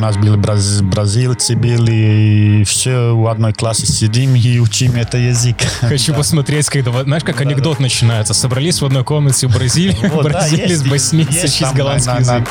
[0.00, 5.18] У нас были браз, бразильцы, были, и все в одной классе сидим и учим это
[5.18, 5.56] язык.
[5.82, 8.32] Хочу посмотреть, когда, знаешь, как анекдот начинается.
[8.32, 12.48] Собрались в одной комнате в Бразилии, Вот, да, бразилец, есть, боснийцы, голландский на- на- язык.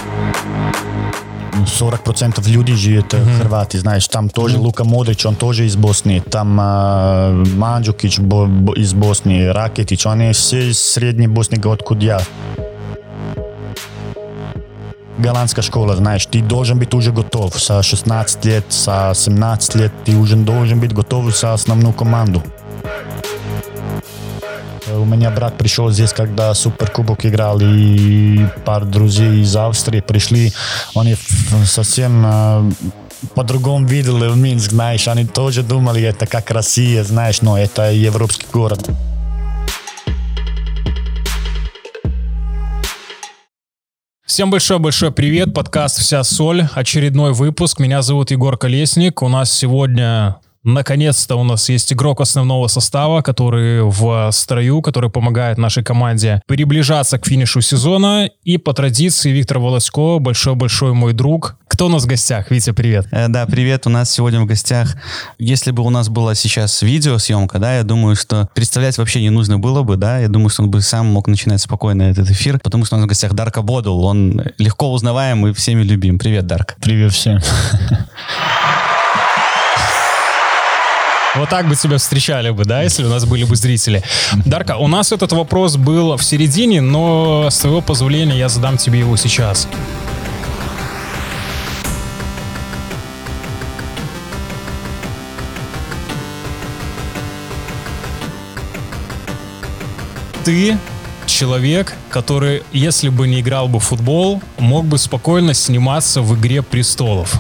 [1.80, 6.56] 40% людей живет mm Хорваты, знаешь, там тоже Лука Модрич, он тоже из Боснии, там
[6.62, 12.22] э, Манджукич бо- бо- из Боснии, Ракетич, они все из Средней Боснии, откуда я.
[15.20, 17.60] Голландская школа, знаешь, ты должен быть уже готов.
[17.60, 22.42] Со 16 лет, со 17 лет ты уже должен быть готов за основную команду.
[24.90, 30.54] У меня брат пришел здесь, когда Суперкубок играл, и пара друзей из Австрии пришли.
[30.96, 31.16] Они
[31.66, 32.72] совсем э,
[33.36, 35.08] по-другому видели Минск, знаешь.
[35.10, 38.90] Они тоже думали, это как Россия, знаешь, но это европейский город.
[44.30, 47.80] Всем большой-большой привет, подкаст «Вся соль», очередной выпуск.
[47.80, 49.24] Меня зовут Егор Колесник.
[49.24, 55.58] У нас сегодня, наконец-то, у нас есть игрок основного состава, который в строю, который помогает
[55.58, 58.30] нашей команде приближаться к финишу сезона.
[58.44, 61.58] И по традиции Виктор Волосько, большой-большой мой друг.
[61.80, 62.52] Кто у нас в гостях?
[62.52, 63.08] Витя, привет.
[63.10, 63.88] Э, Да, привет.
[63.88, 64.98] У нас сегодня в гостях,
[65.38, 69.60] если бы у нас была сейчас видеосъемка, да, я думаю, что представлять вообще не нужно
[69.60, 72.84] было бы, да, я думаю, что он бы сам мог начинать спокойно этот эфир, потому
[72.84, 76.20] что у нас в гостях Дарка Бодул, он легко узнаваем и всеми любим.
[76.20, 76.76] Привет, Дарк.
[76.82, 77.40] Привет всем.
[81.36, 84.04] Вот так бы тебя встречали бы, да, если у нас были бы зрители.
[84.44, 89.00] Дарка, у нас этот вопрос был в середине, но с твоего позволения я задам тебе
[89.00, 89.66] его сейчас.
[100.50, 100.80] Ты
[101.28, 106.64] человек, который, если бы не играл бы в футбол, мог бы спокойно сниматься в «Игре
[106.64, 107.40] престолов».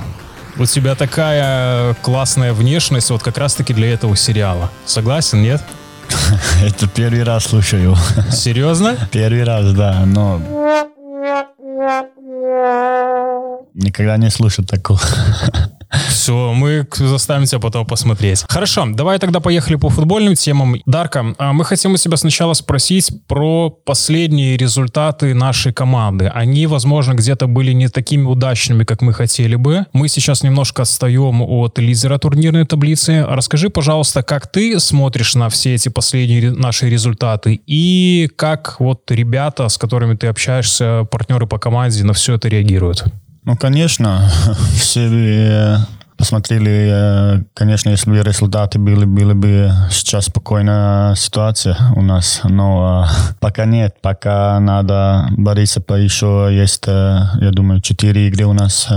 [0.57, 4.69] У тебя такая классная внешность вот как раз-таки для этого сериала.
[4.85, 5.59] Согласен, нет?
[6.63, 7.97] Это первый раз слушаю.
[8.31, 8.95] Серьезно?
[9.11, 10.39] Первый раз, да, но...
[13.73, 15.01] Никогда не слушал такого.
[16.07, 18.45] Все, мы заставим тебя потом посмотреть.
[18.47, 20.75] Хорошо, давай тогда поехали по футбольным темам.
[20.85, 26.27] Дарка, а мы хотим у тебя сначала спросить про последние результаты нашей команды.
[26.27, 29.85] Они, возможно, где-то были не такими удачными, как мы хотели бы.
[29.93, 33.25] Мы сейчас немножко отстаем от лидера турнирной таблицы.
[33.27, 39.67] Расскажи, пожалуйста, как ты смотришь на все эти последние наши результаты и как вот ребята,
[39.67, 43.05] с которыми ты общаешься, партнеры по команде, на все это реагируют?
[43.49, 44.29] Ну, конечно,
[44.75, 45.77] все э,
[46.17, 53.07] посмотрели, э, конечно, если бы результаты были, были бы сейчас спокойная ситуация у нас, но
[53.07, 58.87] э, пока нет, пока надо бороться еще есть, я думаю, четыре игры у нас,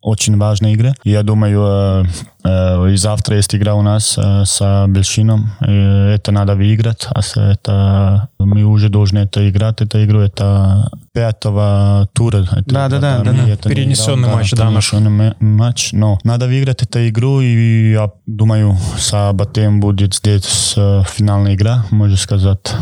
[0.00, 0.94] очень важные игры.
[1.02, 2.06] Я думаю,
[2.46, 5.72] и завтра есть игра у нас э, с Бельшином, и
[6.14, 12.38] это надо выиграть, а это мы уже должны это играть, эту игру, это пятого тура.
[12.52, 13.48] Это- Да, да, да, да, да.
[13.48, 15.92] это Перенесенный играл, матч, да, перенесенный ма- матч.
[15.92, 21.84] Но надо выиграть эту игру, и я думаю, с Батем будет здесь э, финальная игра,
[21.90, 22.72] можно сказать,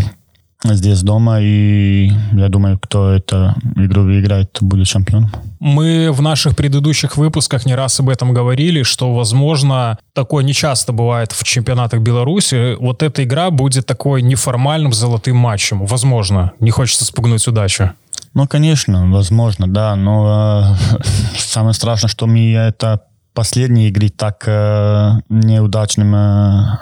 [0.65, 5.31] здесь дома, и я думаю, кто эту игру выиграет, будет чемпионом.
[5.61, 10.93] Мы в наших предыдущих выпусках не раз об этом говорили, что, возможно, такое не часто
[10.93, 12.77] бывает в чемпионатах Беларуси.
[12.81, 15.85] Вот эта игра будет такой неформальным золотым матчем.
[15.85, 16.53] Возможно.
[16.61, 17.93] Не хочется спугнуть удачу.
[18.35, 21.03] Ну, конечно, возможно, да, но э,
[21.39, 23.03] самое страшное, что мы это
[23.33, 26.79] последние игры так э, неудачным э,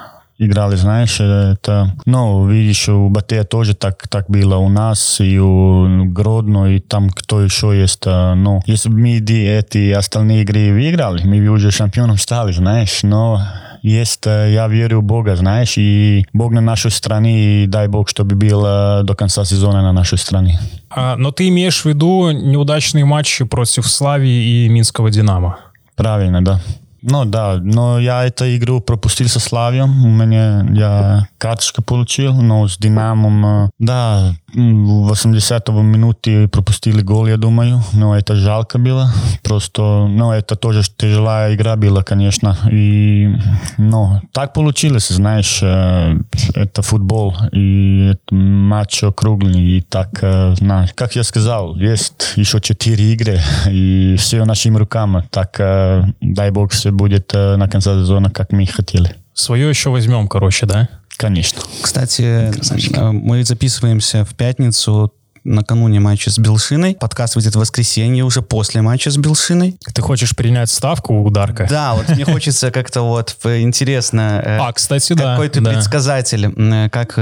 [0.46, 6.04] играли, знаешь, это, ну, видишь, у Батея тоже так, так было, у нас и у
[6.06, 11.40] Гродно, и там кто еще есть, ну, если бы мы эти остальные игры выиграли, мы
[11.40, 13.40] бы уже чемпионом стали, знаешь, но
[13.82, 18.36] есть, я верю в Бога, знаешь, и Бог на нашей стороне, и дай Бог, чтобы
[18.36, 20.60] был до конца сезона на нашей стороне.
[20.88, 25.58] А, но ты имеешь в виду неудачные матчи против Славии и Минского Динамо.
[25.96, 26.60] Правильно, да.
[27.01, 30.05] Ну да, но я эту игру пропустил со Славием.
[30.05, 37.26] У меня я карточку получил, но с Динамом, э, да, в 80 минуте пропустили гол,
[37.26, 37.82] я думаю.
[37.92, 39.10] Но это жалко было.
[39.42, 42.56] Просто, ну, это тоже тяжелая игра была, конечно.
[42.70, 43.30] И,
[43.78, 46.18] ну, так получилось, знаешь, э,
[46.54, 52.60] это футбол, и это матч округлый, и так, э, знаешь, как я сказал, есть еще
[52.60, 53.40] четыре игры,
[53.70, 55.24] и все нашими руками.
[55.30, 59.16] Так, э, дай бог, все будет э, на конце сезона, как мы хотели.
[59.34, 60.88] Свое еще возьмем, короче, да?
[61.22, 61.62] Конечно.
[61.80, 62.52] Кстати,
[62.96, 65.14] э, мы записываемся в пятницу,
[65.44, 66.96] накануне матча с Белшиной.
[66.98, 69.76] Подкаст выйдет в воскресенье уже после матча с Белшиной.
[69.94, 71.68] Ты хочешь принять ставку у Дарка?
[71.70, 74.42] Да, вот мне хочется как-то вот э, интересно.
[74.44, 75.34] э, А, кстати, да.
[75.36, 76.50] Какой ты предсказатель?
[76.90, 77.14] Как,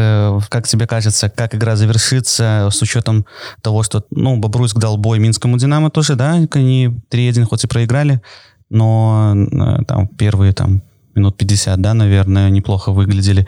[0.48, 3.26] как тебе кажется, как игра завершится с учетом
[3.60, 6.32] того, что, ну, Бобруйск дал бой Минскому Динамо тоже, да?
[6.52, 8.22] Они 3-1 хоть и проиграли,
[8.70, 9.34] но
[9.86, 10.82] там первые там
[11.20, 13.46] минут 50, да, наверное, неплохо выглядели.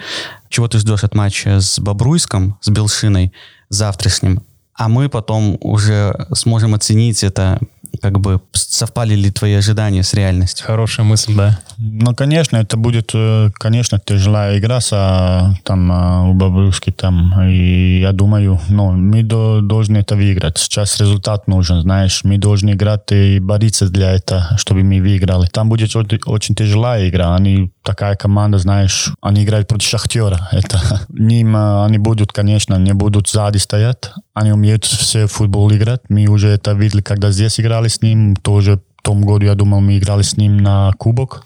[0.49, 3.33] Чего ты ждешь от матча с Бобруйском, с Белшиной
[3.69, 4.43] завтрашним?
[4.75, 7.61] А мы потом уже сможем оценить это,
[8.02, 10.66] как бы совпали ли твои ожидания с реальностью.
[10.66, 11.58] Хорошая мысль, да.
[11.78, 17.32] Ну, конечно, это будет, э, конечно, тяжелая игра с, а, там а, у Бобруйски там.
[17.49, 20.58] И я думаю, ну, мы до- должны это выиграть.
[20.58, 22.25] Сейчас результат нужен, знаешь.
[22.25, 25.46] Мы должны играть и бороться для этого, чтобы мы выиграли.
[25.46, 27.37] Там будет очень тяжелая игра.
[27.37, 30.49] Они такая команда, знаешь, они играют против Шахтера.
[30.52, 34.12] Это ним а, они будут, конечно, не будут сзади стоять.
[34.34, 36.00] Они умеют все в футбол играть.
[36.08, 38.37] Мы уже это видели, когда здесь играли с ним.
[38.37, 41.43] Тоже в том году, я думал, мы играли с ним на кубок.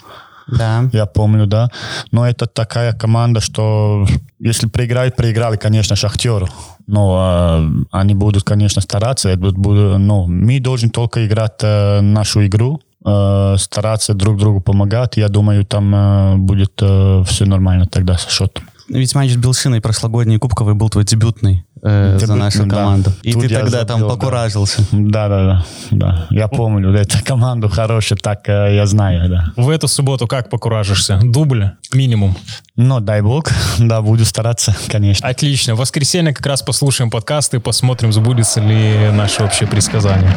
[0.46, 0.88] Да.
[0.92, 1.70] Я помню, да.
[2.12, 4.06] Но это такая команда, что
[4.38, 6.48] если проиграют, проиграли, конечно, Шахтеру.
[6.86, 9.28] Но э, они будут, конечно, стараться.
[9.28, 15.16] Это будет- но мы должны только играть э, нашу игру, э, стараться друг другу помогать.
[15.16, 18.64] Я думаю, там э, будет все нормально тогда со счетом.
[18.88, 22.76] Ведь матч с Белшиной прошлогодний кубковый был твой дебютный э, за Дебютный, нашу да.
[22.76, 23.12] команду.
[23.22, 24.14] И Тут ты тогда там забил, да.
[24.14, 24.82] покуражился.
[24.92, 26.26] Да, да, да, да.
[26.30, 29.52] Я помню, эта команда хорошая, так э, я знаю, да.
[29.56, 31.18] В эту субботу как покуражишься?
[31.20, 32.36] Дубль минимум.
[32.76, 35.26] Но дай бог, да, буду стараться, конечно.
[35.26, 35.74] Отлично.
[35.74, 40.32] В воскресенье как раз послушаем подкаст и посмотрим, сбудется ли наше общее предсказание.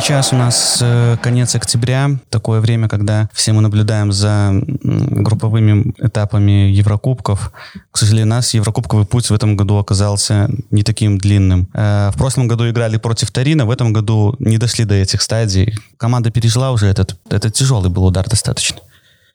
[0.00, 4.50] Сейчас у нас э, конец октября, такое время, когда все мы наблюдаем за
[4.82, 7.52] групповыми этапами Еврокубков.
[7.92, 11.68] К сожалению, у нас Еврокубковый путь в этом году оказался не таким длинным.
[11.74, 15.74] Э, В прошлом году играли против Тарина, в этом году не дошли до этих стадий.
[15.98, 18.78] Команда пережила уже этот, это тяжелый был удар достаточно.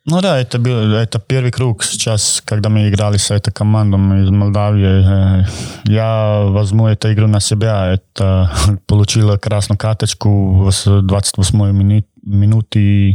[0.06, 4.31] Ну да, это был это первый круг сейчас, когда мы играли с этой командой из
[4.31, 5.43] Молдавии.
[5.43, 5.47] Э,
[5.85, 7.93] Я возьму эту игру на себя.
[7.93, 8.50] Это
[8.87, 13.14] получила красную карточку в 28 минут, минут и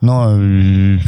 [0.00, 0.98] ну, и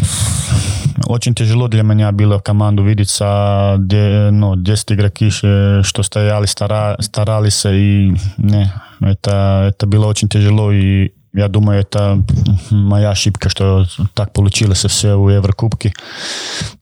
[1.07, 6.47] очень тяжело для меня было команду видеть, а, где, ну, 10 игроки, э, что стояли,
[6.47, 12.24] стара, старались, и не, это, это было очень тяжело, и я думаю, это
[12.72, 15.94] моя ошибка, что так получилось все в Еврокубке.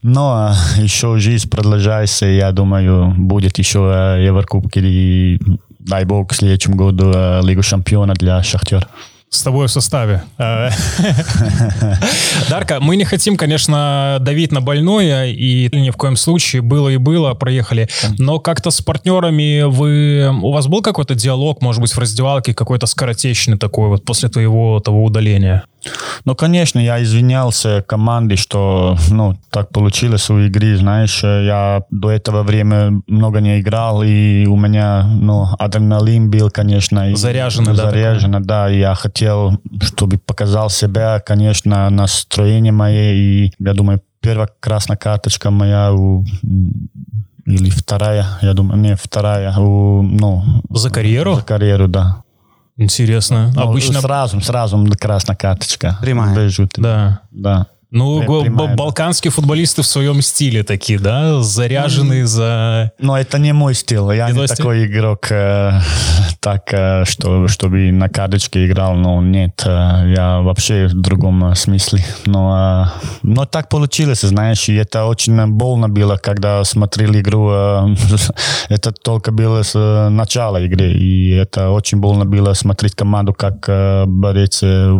[0.02, 3.78] Но еще жизнь продолжается, и я думаю, будет еще
[4.24, 5.40] Еврокубки, и
[5.78, 8.86] дай бог в следующем году э, Лигу чемпиона для Шахтера.
[9.32, 10.24] С тобой в составе.
[12.50, 16.96] Дарка, мы не хотим, конечно, давить на больное, и ни в коем случае было и
[16.96, 17.88] было, проехали.
[18.18, 20.28] Но как-то с партнерами вы...
[20.42, 24.80] У вас был какой-то диалог, может быть, в раздевалке, какой-то скоротечный такой вот после твоего
[24.80, 25.62] того удаления?
[26.24, 32.42] Ну, конечно, я извинялся команде, что, ну, так получилось у игры, знаешь, я до этого
[32.42, 37.16] время много не играл, и у меня, ну, адреналин был, конечно.
[37.16, 39.19] Заряженный, да, Заряженный, да, и я хотел,
[39.80, 46.24] чтобы показал себя, конечно, настроение мое, и я думаю, первая красная карточка моя у
[47.46, 51.34] или вторая, я думаю, не, вторая, у, ну, За карьеру?
[51.34, 52.22] за карьеру, да.
[52.76, 53.52] Интересно.
[53.54, 54.00] Ну, Обычно...
[54.00, 55.98] Сразу, сразу красная карточка.
[56.00, 56.34] Прямая.
[56.34, 56.82] Без жутой.
[56.82, 57.20] Да.
[57.30, 57.66] Да.
[57.90, 58.74] Ну, прямая, б- да.
[58.76, 61.40] балканские футболисты в своем стиле такие, да?
[61.42, 62.92] Заряженные за...
[63.00, 63.98] Но это не мой стиль.
[64.14, 64.56] Я Не не, твой стиль?
[64.56, 65.72] такой игрок, э,
[66.40, 68.94] так, э, что, чтобы на карточке играл.
[68.94, 72.04] Ну, нет, э, я вообще в другом э, смысле.
[72.26, 77.50] Но, э, но так получилось, знаешь, и это очень больно было, когда смотрел игру.
[77.50, 77.96] э,
[78.68, 83.68] это только было с э, начала игры, и это очень больно было смотреть команду, как
[83.68, 84.96] э, борец э,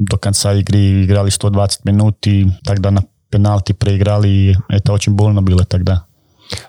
[0.00, 5.42] до конца игры играли 120 минут, и тогда на пенальти проиграли, и это очень больно
[5.42, 6.06] было тогда.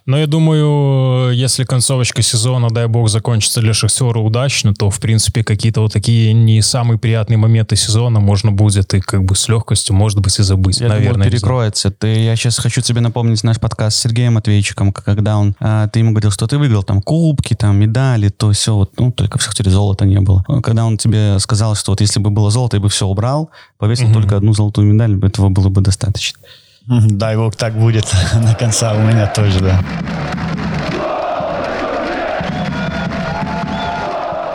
[0.06, 5.44] Но я думаю, если концовочка сезона, дай бог, закончится для Шахтера удачно, то, в принципе,
[5.44, 9.96] какие-то вот такие не самые приятные моменты сезона можно будет и как бы с легкостью,
[9.96, 10.80] может быть, и забыть.
[10.80, 11.14] Я наверное.
[11.14, 11.92] думаю, перекроется.
[11.92, 15.88] Ты, я сейчас хочу тебе напомнить наш подкаст с Сергеем Матвейчиком, к- когда он, а,
[15.88, 19.38] ты ему говорил, что ты выиграл там кубки, там медали, то все, вот, ну, только
[19.38, 20.44] в Шахтере золота не было.
[20.64, 24.06] Когда он тебе сказал, что вот если бы было золото, я бы все убрал, повесил
[24.06, 24.14] Мгм.
[24.14, 26.40] только одну золотую медаль, этого было бы достаточно.
[26.88, 29.80] Дай бог так будет на конца у меня тоже, да.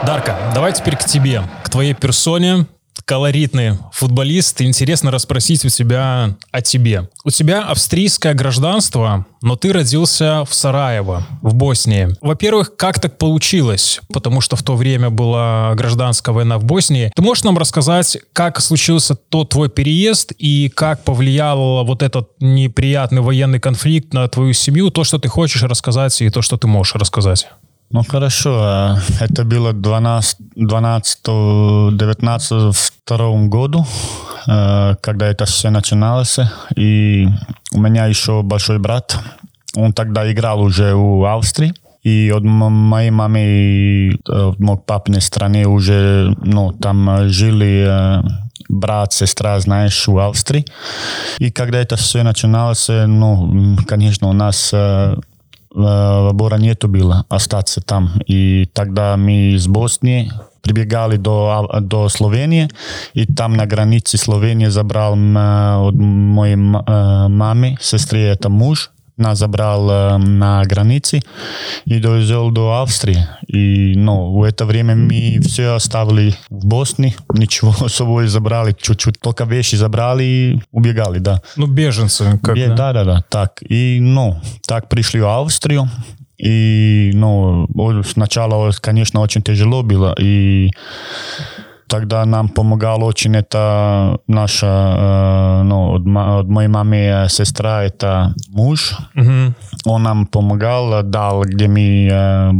[0.05, 2.67] Дарка, давай теперь к тебе, к твоей персоне.
[3.05, 4.61] Колоритный футболист.
[4.63, 7.09] Интересно расспросить у тебя о тебе.
[7.25, 12.09] У тебя австрийское гражданство, но ты родился в Сараево, в Боснии.
[12.21, 14.01] Во-первых, как так получилось?
[14.13, 17.13] Потому что в то время была гражданская война в Боснии.
[17.15, 23.23] Ты можешь нам рассказать, как случился тот твой переезд и как повлиял вот этот неприятный
[23.23, 26.95] военный конфликт на твою семью, то, что ты хочешь рассказать и то, что ты можешь
[26.95, 27.49] рассказать?
[27.91, 31.21] Ну хорошо, это было 12, 12
[31.97, 33.87] 19 втором году,
[34.45, 36.39] когда это все начиналось.
[36.75, 37.29] И
[37.73, 39.17] у меня еще большой брат,
[39.77, 41.75] он тогда играл уже у Австрии.
[42.03, 48.23] И от моей мамы и от моей папиной страны уже, ну, там жили
[48.69, 50.67] брат, сестра, знаешь, в Австрии.
[51.39, 54.73] И когда это все начиналось, ну, конечно, у нас
[55.76, 58.12] выбора нету было остаться там.
[58.28, 62.70] И тогда мы из Боснии прибегали до, до Словении,
[63.14, 70.18] и там на границе Словении забрал от моей мамы, сестры, это муж, нас забрал э,
[70.18, 71.22] на границе
[71.86, 73.28] и довезел до Австрии.
[73.48, 79.20] И ну, в это время мы все оставили в Боснии, ничего с собой забрали, чуть-чуть
[79.20, 81.42] только вещи забрали и убегали, да.
[81.56, 82.40] Ну, беженцы.
[82.44, 82.76] Как, Бе, да?
[82.76, 83.62] да, да, да, так.
[83.68, 85.90] И, ну, так пришли в Австрию,
[86.38, 87.68] и, ну,
[88.04, 90.72] сначала, конечно, очень тяжело было, и
[91.89, 98.97] тогда нам помогал очень это наша, э, ну, от, моей мамы сестра, это муж.
[99.15, 99.55] Угу.
[99.85, 102.53] Он нам помогал, дал, где мы э,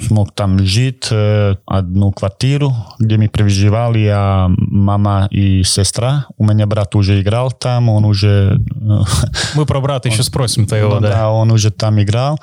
[0.00, 6.26] смог там жить, э, одну квартиру, где мы проживали, я, мама и сестра.
[6.36, 8.58] У меня брат уже играл там, он уже...
[9.54, 11.08] Мы про брата он, еще спросим твоего, ну, да.
[11.08, 12.38] Да, он уже там играл.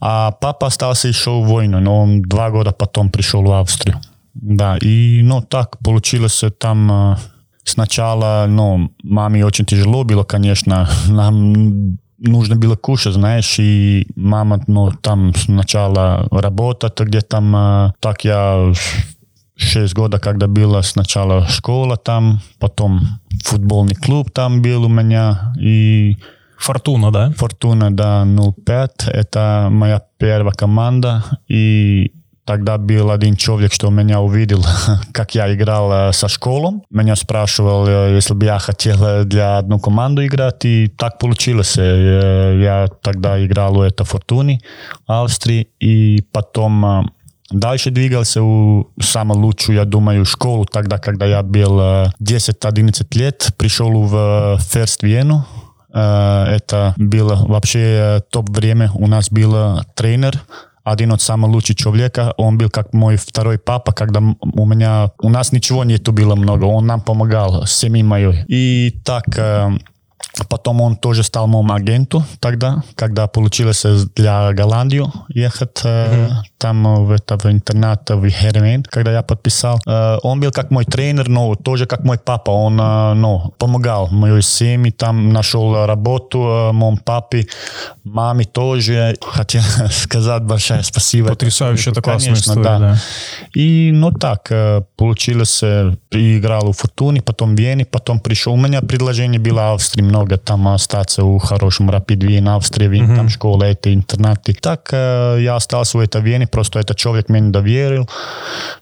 [0.00, 4.00] А папа остался еще в войну, но он два года потом пришел в Австрию.
[4.34, 7.16] Да, и ну так получилось там
[7.64, 14.90] сначала, ну, маме очень тяжело было, конечно, нам нужно было кушать, знаешь, и мама, ну,
[14.90, 18.72] там сначала работать, где там, так я
[19.56, 23.00] шесть года, когда была сначала школа там, потом
[23.44, 26.16] футбольный клуб там был у меня, и
[26.58, 27.32] Фортуна, да?
[27.36, 29.08] Фортуна, да, 05.
[29.08, 31.24] Это моя первая команда.
[31.48, 32.12] И
[32.44, 34.64] Тогда был один человек, что меня увидел,
[35.12, 36.82] как я играл со школом.
[36.90, 41.76] Меня спрашивал, если бы я хотел для одну команду играть, и так получилось.
[41.76, 44.60] Я тогда играл у этой Фортуны
[45.06, 47.12] Австрии, и потом
[47.52, 51.78] Дальше двигался в самую лучшую, я думаю, школу тогда, когда я был
[52.18, 53.50] 10-11 лет.
[53.58, 55.46] Пришел в Ферст Вену.
[55.90, 58.90] Это было вообще топ время.
[58.94, 60.40] У нас был тренер
[60.84, 62.34] один от самых лучших человека.
[62.36, 66.64] Он был как мой второй папа, когда у меня, у нас ничего нету было много.
[66.64, 68.44] Он нам помогал, семьи моей.
[68.48, 69.24] И так
[70.48, 73.84] Потом он тоже стал моим агентом тогда, когда получилось
[74.16, 76.30] для Голландию ехать mm-hmm.
[76.58, 79.78] там в, это, в интернат в Хермен, когда я подписал.
[80.22, 82.50] Он был как мой тренер, но тоже как мой папа.
[82.50, 82.76] Он
[83.20, 86.38] ну, помогал моей семье, там нашел работу
[86.72, 87.46] моему папе,
[88.04, 89.16] маме тоже.
[89.20, 91.28] Хотел сказать большое спасибо.
[91.28, 92.78] Потрясающе, это классная Конечно, история, да.
[92.78, 92.98] да.
[93.54, 94.50] И ну так,
[94.96, 95.62] получилось,
[96.10, 98.54] играл в Фортуне, потом в Вене, потом пришел.
[98.54, 103.07] У меня предложение было Австрии много много там остаться у хорошем Rapid Wien, Австрии, Wien,
[103.07, 103.15] mm-hmm.
[103.15, 104.53] там школа, это интернаты.
[104.53, 108.09] Так э, я остался в этой Вене, просто этот человек мне доверил,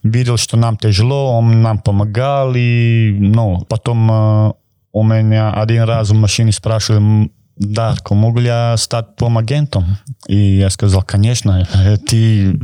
[0.04, 4.54] видел, что нам тяжело, он нам помогал, и ну, потом э,
[4.94, 7.30] у меня один раз в машине спрашивали,
[7.61, 9.99] Дарко, могу ли я стать твоим агентом?
[10.27, 11.69] И я сказал, конечно,
[12.09, 12.59] ты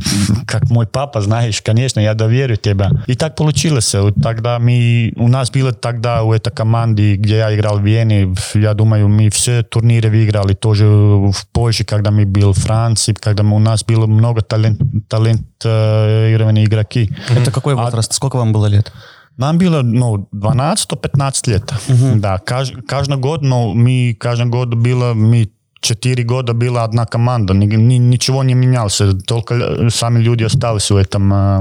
[0.47, 2.89] как мой папа, знаешь, конечно, я доверю тебе.
[3.07, 3.95] И так получилось.
[4.23, 8.73] Тогда мы, у нас было тогда у этой команды, где я играл в Вене, я
[8.73, 13.59] думаю, мы все турниры выиграли, тоже в Польше, когда мы был в Франции, когда у
[13.59, 17.11] нас было много талент, талентированных игроки.
[17.29, 18.13] Это какой возраст?
[18.13, 18.91] А, Сколько вам было лет?
[19.37, 21.73] Нам было ну, 12-15 лет.
[21.89, 22.15] Uh-huh.
[22.17, 25.51] Да, кажд, каждый год, но мы каждый год было, мы
[25.81, 30.97] четыре года была одна команда, ни, ни, ничего не менялось, только сами люди остались в
[30.97, 31.61] этом э,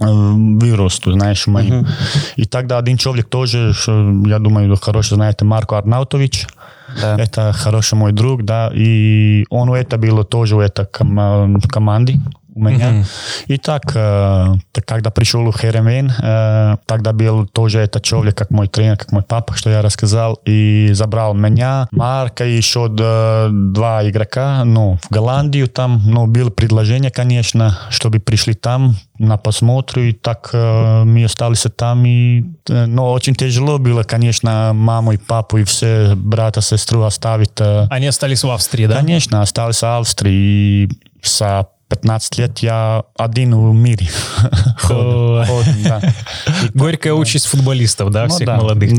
[0.00, 1.82] вирусу, знаешь, моим.
[1.82, 1.88] Uh-huh.
[2.36, 3.72] И тогда один человек тоже,
[4.26, 6.46] я думаю, хорошо знаете, Марко Арнаутович,
[7.00, 7.16] да.
[7.18, 12.20] это хороший мой друг, да, и он это было тоже в этой ком- команде,
[12.54, 13.04] у меня.
[13.46, 14.46] И так, э,
[14.86, 15.56] когда пришел в
[16.22, 20.38] э, тогда был тоже этот человек, как мой тренер, как мой папа, что я рассказал,
[20.44, 26.50] и забрал меня, Марка и еще д- два игрока, ну, в Голландию там, ну, было
[26.50, 32.86] предложение, конечно, чтобы пришли там на посмотр, и так э, мы остались там, и, э,
[32.86, 37.52] но очень тяжело было, конечно, маму и папу и все брата, сестру оставить.
[37.60, 38.96] э, Они остались в Австрии, да?
[38.96, 40.32] Конечно, остался в Австрии.
[40.32, 40.88] И
[41.22, 44.08] со 15 лет я один в мире.
[46.74, 48.92] Горькая участь футболистов, да, Ну всех молодых.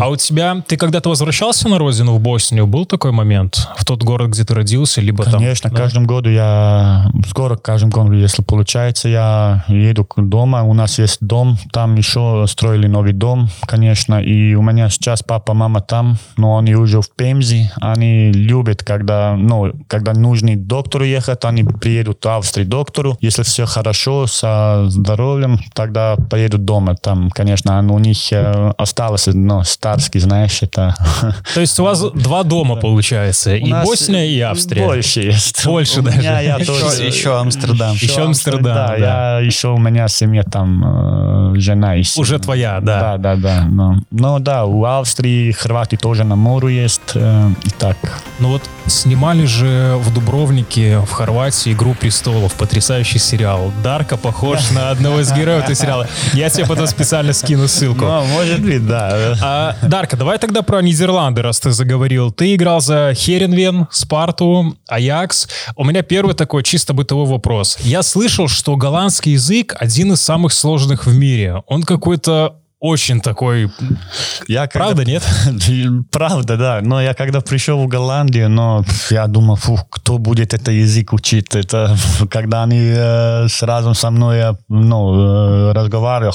[0.00, 2.66] А у тебя, ты когда-то возвращался на родину, в Боснию?
[2.66, 3.68] Был такой момент?
[3.76, 5.34] В тот город, где ты родился, либо там?
[5.34, 10.62] Конечно, каждым году я, скоро каждым году, если получается, я еду к дома.
[10.62, 14.22] У нас есть дом, там еще строили новый дом, конечно.
[14.22, 17.70] И у меня сейчас папа, мама там, но они уже в Пемзе.
[17.80, 23.16] Они любят, когда, ну, когда нужно к доктору ехать, они приедут к доктору.
[23.20, 26.94] Если все хорошо со здоровьем, тогда поедут дома.
[26.94, 30.94] Там, конечно, у них э, осталось, ну, старский, знаешь, это...
[31.54, 34.84] То есть у вас два дома, получается, и Босния, и Австрия.
[34.86, 35.64] Больше есть.
[35.64, 36.20] Больше даже.
[36.22, 37.92] я Еще, тоже- еще Амстердам.
[37.94, 38.96] Еще Амстердам, да.
[38.96, 42.04] Я еще у меня семья там, э, жена и.
[42.16, 43.16] Уже твоя, да.
[43.16, 43.64] Да, да, да.
[43.68, 47.00] Но, но да, у Австрии, Хорватии тоже на море есть.
[47.14, 47.96] э, и так.
[48.38, 53.72] Ну вот снимали же в Дубровнике, в Хорватии «Игру престолов», потрясающий сериал.
[53.84, 56.08] Дарка похож на одного из героев этого сериала.
[56.34, 58.04] Я тебе потом специально скину ссылку.
[58.04, 59.36] Ну, может быть, да.
[59.40, 62.32] А, Дарка, давай тогда про Нидерланды, раз ты заговорил.
[62.32, 65.46] Ты играл за Херенвен, Спарту, Аякс.
[65.76, 67.78] У меня первый такой чисто бытовой вопрос.
[67.80, 71.62] Я слышал, что голландский язык один из самых сложных в мире.
[71.68, 73.70] Он какой-то очень такой...
[74.48, 75.22] Я когда- Правда, нет?
[76.10, 76.80] Правда, да.
[76.82, 81.54] Но я когда пришел в Голландию, но я думал, фу, кто будет этот язык учить?
[81.54, 81.94] Это
[82.30, 86.32] когда они э, сразу со мной э, ну, э, разговаривали,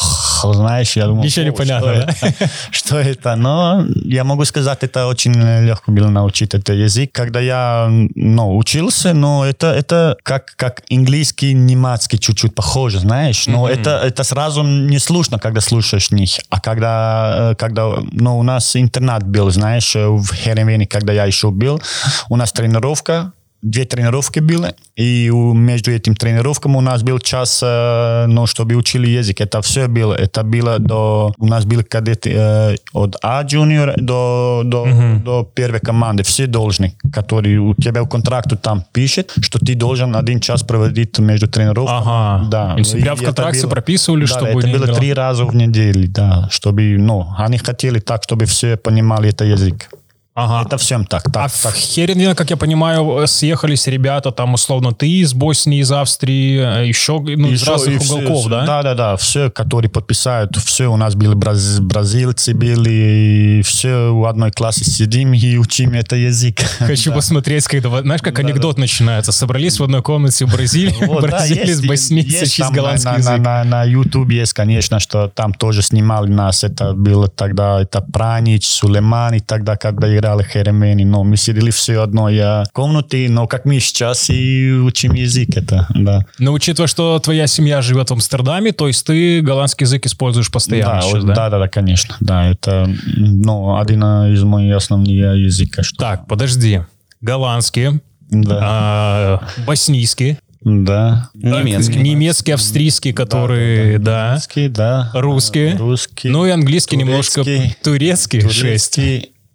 [0.53, 2.49] знаешь, я думал, Ничего не «Фу, понятно, что да?» это?
[2.71, 3.35] Что это?
[3.35, 7.11] Но я могу сказать, это очень легко было научить этот язык.
[7.11, 13.47] Когда я ну, учился, но это, это как, как английский, немецкий чуть-чуть похоже, знаешь.
[13.47, 16.34] Но это, это сразу не слышно, когда слушаешь них.
[16.49, 21.81] А когда, когда ну, у нас интернат был, знаешь, в Херенвене, когда я еще был,
[22.29, 23.33] у нас тренировка,
[23.65, 29.07] две тренировки были, и между этим тренировками у нас был час, э, ну, чтобы учили
[29.07, 29.41] язык.
[29.41, 30.13] Это все было.
[30.13, 31.33] Это было до...
[31.37, 34.87] У нас был кадеты э, от А junior до, до,
[35.25, 36.23] до первой команды.
[36.23, 41.17] Все должны, которые у тебя в контракту там пишет, что ты должен один час проводить
[41.19, 41.99] между тренировками.
[41.99, 42.47] Ага.
[42.49, 42.75] Да.
[42.77, 46.47] И прям в контракте было- прописывали, да, чтобы это было три раза в неделю, да,
[46.51, 49.89] чтобы, ну, они хотели так, чтобы все понимали этот язык.
[50.37, 50.63] Ага.
[50.67, 51.73] Это всем так, так, А в так.
[51.75, 57.47] Херенвен, как я понимаю, съехались ребята, там, условно, ты из Боснии, из Австрии, еще ну,
[57.47, 58.65] из Еще разных и все- уголков, да?
[58.65, 59.15] Да, да, да.
[59.15, 65.33] Все, которые подписают, все у нас были браз- бразильцы, были, все в одной классе сидим
[65.33, 66.59] и учим это язык.
[66.79, 67.15] Хочу Да.
[67.15, 69.31] посмотреть, когда, знаешь, как Да, анекдот начинается.
[69.31, 73.09] Собрались в одной комнате в Бразилии, Вот, да, бразилец, есть- боснийцы, есть чист там голландский
[73.11, 73.37] на, язык.
[73.39, 76.65] На, на, на YouTube есть, конечно, что там тоже снимали нас.
[76.65, 81.03] Это было тогда, это Пранич, Сулейман, и тогда, когда играли Херемени.
[81.03, 82.39] Но мы сидели все одной
[82.73, 85.55] комнате, но как мы сейчас и учим язык.
[85.55, 86.25] Это, да.
[86.39, 90.95] Но учитывая, что твоя семья живет в Амстердаме, то есть ты голландский язык используешь постоянно
[90.95, 91.35] да, сейчас, вот- да?
[91.35, 92.15] да, да, да, конечно.
[92.19, 95.85] Да, это ну, один из моих основных языков.
[95.85, 95.97] Что...
[95.97, 96.81] Так, подожди.
[97.21, 98.59] Голландский, Да.
[98.61, 101.29] а, боснийский, да.
[101.35, 101.99] Немецкий.
[101.99, 105.11] немецкий, австрийский, который, да, Русский, да.
[105.13, 106.29] русский, Русский.
[106.29, 108.99] ну и английский немножко, турецкий, турецкий, шесть.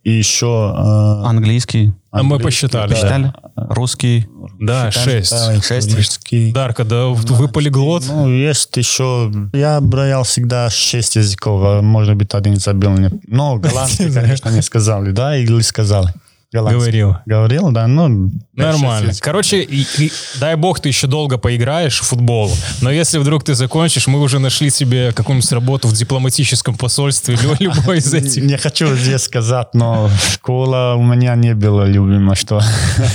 [0.02, 0.74] И еще...
[0.76, 1.92] э, Английский.
[2.10, 3.34] А мы английский, посчитали, да.
[3.54, 4.26] Русский.
[4.58, 5.30] Да, шесть.
[5.30, 5.90] Да, Шесть.
[5.90, 6.52] турецкий.
[6.52, 8.04] Дарка, да, вы полиглот.
[8.08, 9.30] Ну, есть еще...
[9.52, 12.90] Я брал всегда шесть языков, а может быть, один забил.
[12.90, 13.10] мне.
[13.28, 15.36] Но голландский, конечно, не сказали, да?
[15.36, 16.08] Или сказали?
[16.52, 16.80] Голландский.
[16.80, 17.16] Говорил.
[17.26, 18.30] Говорил, да, ну...
[18.62, 19.12] Нормально.
[19.20, 22.50] Короче, и- и дай бог, ты еще долго поиграешь в футбол.
[22.82, 27.56] Но если вдруг ты закончишь, мы уже нашли себе какую-нибудь работу в дипломатическом посольстве или
[27.64, 28.42] любой из этих.
[28.42, 32.60] Не хочу здесь сказать, но школа у меня не была любима, что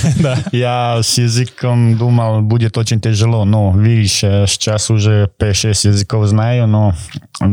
[0.52, 3.44] я с языком думал, будет очень тяжело.
[3.44, 6.94] Но, видишь, сейчас уже 5-6 языков знаю, но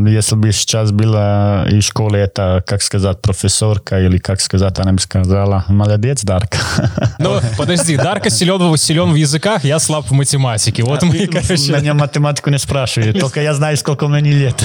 [0.08, 4.94] если бы сейчас была и в школе это, как сказать, профессорка или, как сказать, она
[4.94, 6.58] бы сказала, молодец, Дарка.
[7.20, 10.84] Ну, подожди, Дарка силен, силен в языках, я слаб в математике.
[10.84, 11.74] Вот мы, короче...
[11.74, 14.64] Меня математику не спрашивают, только я знаю, сколько мне лет.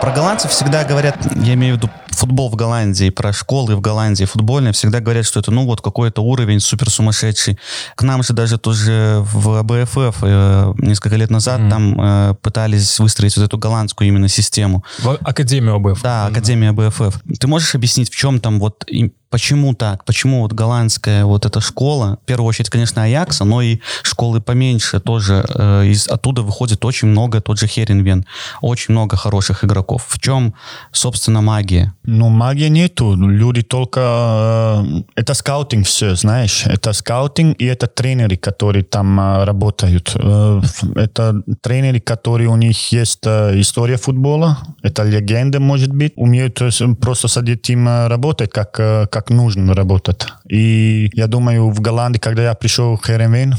[0.00, 4.24] Про голландцев всегда говорят, я имею в виду футбол в Голландии, про школы в Голландии
[4.24, 7.58] футбольные, всегда говорят, что это, ну, вот какой-то уровень супер сумасшедший.
[7.94, 11.70] К нам же даже тоже в АБФФ э, несколько лет назад mm.
[11.70, 14.84] там э, пытались выстроить вот эту голландскую именно систему.
[14.98, 16.02] В Академию АБФ.
[16.02, 17.20] Да, Академия АБФФ.
[17.38, 18.84] Ты можешь объяснить, в чем там вот
[19.30, 20.04] Почему так?
[20.04, 24.98] Почему вот голландская вот эта школа, в первую очередь, конечно, Аякса, но и школы поменьше
[24.98, 28.26] тоже, э, из, оттуда выходит очень много, тот же Херенвен,
[28.60, 30.04] очень много хороших игроков.
[30.08, 30.54] В чем,
[30.90, 31.94] собственно, магия?
[32.02, 34.00] Ну, магии нету, люди только...
[34.00, 40.10] Э, это скаутинг все, знаешь, это скаутинг и это тренеры, которые там э, работают.
[40.16, 40.60] Э,
[40.96, 46.70] это тренеры, которые у них есть э, история футбола, это легенда, может быть, умеют э,
[47.00, 50.26] просто с этим э, работать, как, э, как как нужно работать.
[50.52, 53.54] И я думаю, в Голландии, когда я пришел в Херенвейн,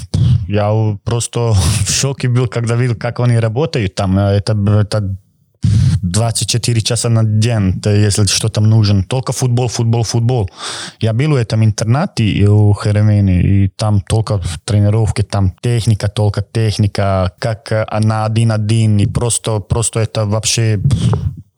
[0.48, 1.40] я просто
[1.86, 4.18] в шоке был, когда видел, как они работают там.
[4.18, 5.16] Это, это
[6.02, 9.04] 24 часа на день, если что там нужен.
[9.04, 10.50] Только футбол, футбол, футбол.
[11.00, 17.32] Я был в этом интернате у Херевене, и там только тренировки, там техника, только техника,
[17.40, 17.72] как
[18.04, 20.80] на один-один, и просто, просто это вообще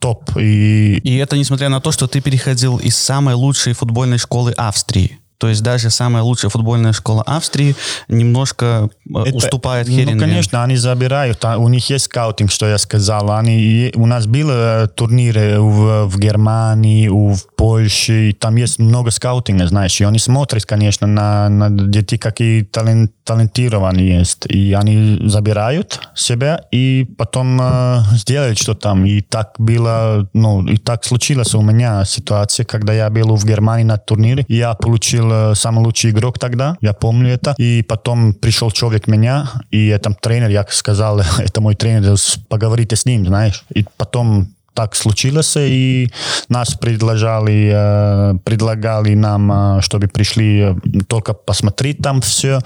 [0.04, 0.36] топ.
[0.36, 0.98] И...
[1.02, 5.18] и это несмотря на то, что ты переходил из самой лучшей футбольной школы Австрии.
[5.38, 7.74] То есть даже самая лучшая футбольная школа Австрии
[8.08, 10.16] немножко э, Это, уступает Херенвен.
[10.16, 11.44] Ну, конечно, они забирают.
[11.44, 13.30] А у них есть скаутинг, что я сказал.
[13.30, 18.30] Они, у нас были турниры в, в Германии, в Польше.
[18.30, 20.00] И там есть много скаутинга, знаешь.
[20.00, 24.46] И они смотрят, конечно, на, на детей, какие талент, талантированные есть.
[24.46, 29.04] И они забирают себя и потом э, сделают что там.
[29.04, 33.84] И так было, ну, и так случилось у меня ситуация, когда я был в Германии
[33.84, 34.44] на турнире.
[34.48, 37.54] И я получил был э, самый лучший игрок тогда, я помню это.
[37.58, 42.16] И потом пришел человек меня, и это тренер, я сказал, это мой тренер,
[42.48, 43.64] поговорите с ним, знаешь.
[43.74, 46.10] И потом так случилось, и
[46.48, 50.74] нас предложили, э, предлагали нам, чтобы пришли э,
[51.08, 52.58] только посмотреть там все.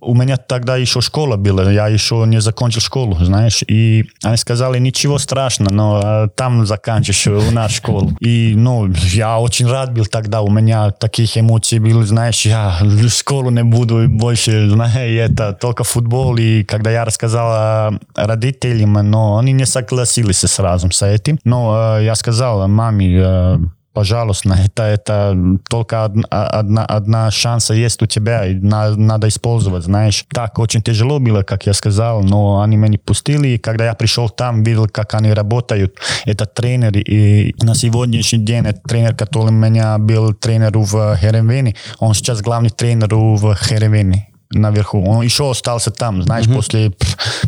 [0.00, 4.78] У меня тогда еще школа была, я еще не закончил школу, знаешь, и они сказали,
[4.78, 8.12] ничего страшного, но там заканчиваешь у нас школу.
[8.20, 13.50] И, ну, я очень рад был тогда, у меня таких эмоций было, знаешь, я школу
[13.50, 19.66] не буду больше, знаешь, это только футбол, и когда я рассказал родителям, но они не
[19.66, 23.58] согласились сразу с этим, но э, я сказал маме, э,
[23.92, 25.36] пожалуйста, это, это
[25.70, 30.24] только одна, одна, одна шанса есть у тебя, и на, надо использовать, знаешь.
[30.28, 34.28] Так, очень тяжело было, как я сказал, но они меня пустили, и когда я пришел
[34.28, 39.52] там, видел, как они работают, это тренер, и на сегодняшний день это тренер, который у
[39.52, 45.02] меня был тренер в Херенвене, он сейчас главный тренер в Херенвене наверху.
[45.04, 46.54] Он еще остался там, знаешь, mm-hmm.
[46.54, 46.92] после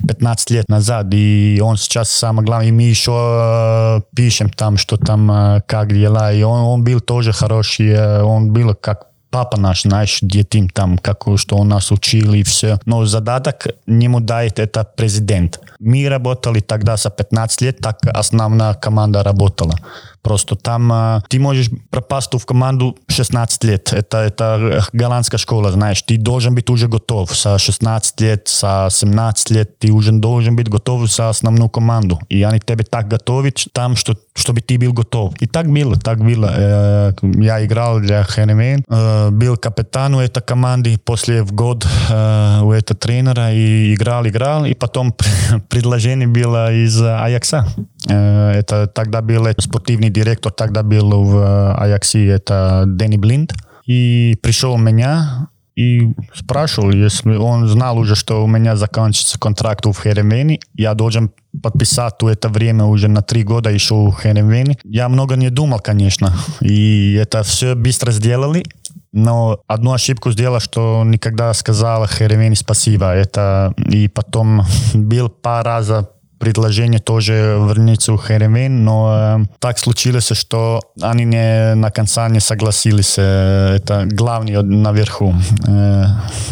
[0.07, 1.07] 15 лет назад.
[1.13, 2.69] И он сейчас самое главное.
[2.69, 6.33] И мы еще э, пишем там, что там, э, как дела.
[6.33, 7.89] И он, он был тоже хороший.
[7.89, 12.43] Э, он был как папа наш, знаешь, детям там, как, что он нас учил и
[12.43, 12.79] все.
[12.87, 15.61] Но задаток нему дает это президент.
[15.81, 19.75] Мы работали тогда за 15 лет, так основная команда работала.
[20.23, 23.93] Просто там э, ты можешь пропасть в команду 16 лет.
[23.93, 26.03] Это, это голландская школа, знаешь.
[26.03, 27.35] Ты должен быть уже готов.
[27.35, 32.19] Со 16 лет, со 17 лет ты уже должен быть готов за основную команду.
[32.29, 35.35] И они тебе так готовят там, что, чтобы ты был готов.
[35.41, 36.53] И так было, так было.
[36.57, 42.73] Э, я играл для Хенемен, э, был капитаном этой команды после в год э, у
[42.73, 44.65] этого тренера и играл, играл.
[44.65, 45.15] И потом
[45.69, 47.67] предложение было из Аякса.
[48.07, 53.55] Э, это тогда был спортивный директор, тогда был в Аяксе, это Дэнни Блинд.
[53.87, 59.95] И пришел меня и спрашивал, если он знал уже, что у меня заканчивается контракт в
[59.95, 61.31] Херенвене, я должен
[61.63, 64.77] подписать в это время уже на три года еще в Херенвене.
[64.85, 68.65] Я много не думал, конечно, и это все быстро сделали.
[69.13, 73.13] Но одну ошибку сделал, что никогда сказал Херевене спасибо.
[73.13, 74.63] Это и потом
[74.95, 75.91] был пару раз
[76.39, 82.41] предложение тоже вернуться в Херевен, но э, так случилось, что они не, на конца не
[82.41, 83.17] согласились.
[83.19, 85.35] Э, это главный наверху.
[85.67, 86.07] Э,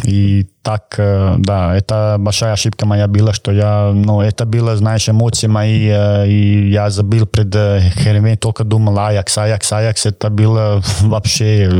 [0.04, 5.08] и так, э, да, это большая ошибка моя была, что я, ну, это было, знаешь,
[5.08, 10.28] эмоции мои, э, и я забил пред э, Херевен, только думал, Аякс, Аякс, Аякс, это
[10.28, 11.70] было вообще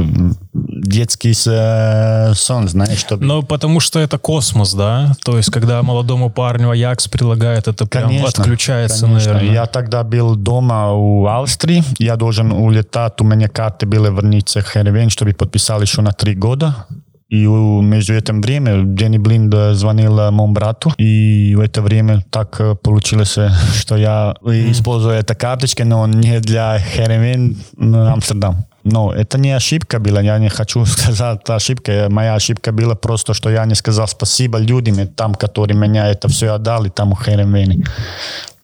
[0.54, 3.16] детский сон, знаешь, что...
[3.16, 5.12] Ну, потому что это космос, да?
[5.24, 9.32] То есть, когда молодому парню Аякс предлагает, это прям конечно, отключается, конечно.
[9.32, 9.54] наверное.
[9.54, 14.70] Я тогда был дома у Австрии, я должен улетать, у меня карты были вернуться в
[14.70, 16.86] Херевен, чтобы подписал еще на три года,
[17.28, 23.36] И между этим время Дэнни Блинд звонил моему брату, и в это время так получилось,
[23.74, 28.64] что я использую эту карточку, но не для Херевен Амстердам.
[28.84, 32.06] Но это не ошибка была, я не хочу сказать ошибка.
[32.08, 36.54] Моя ошибка была просто, что я не сказал спасибо людям там, которые меня это все
[36.54, 37.84] отдали, там у Херенвени.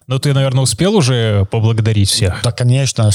[0.07, 2.41] Ну, ты, наверное, успел уже поблагодарить всех?
[2.43, 3.11] Да, конечно.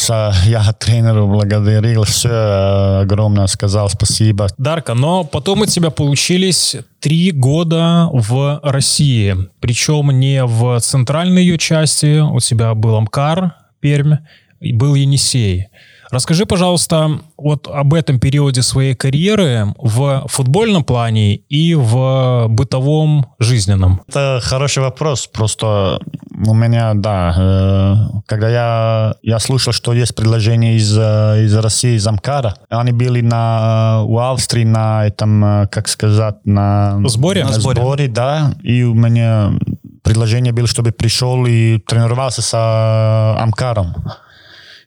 [0.46, 4.48] Я тренеру благодарил, все огромное сказал спасибо.
[4.58, 9.36] Дарка, но потом у тебя получились три года в России.
[9.60, 12.20] Причем не в центральной ее части.
[12.20, 14.18] У тебя был Амкар, Пермь,
[14.60, 15.68] и был Енисей.
[16.10, 24.02] Расскажи, пожалуйста, вот об этом периоде своей карьеры в футбольном плане и в бытовом жизненном.
[24.08, 25.28] Это хороший вопрос.
[25.28, 26.00] Просто
[26.46, 27.96] у меня, да, э,
[28.28, 33.22] когда я, я слушал, что есть предложение из, э, из России, из Амкара, они были
[33.22, 38.84] на, у Австрии на этом, э, как сказать, на сборе, на сборе, сборе да, и
[38.84, 39.52] у меня
[40.04, 43.96] предложение было, чтобы пришел и тренировался с Амкаром.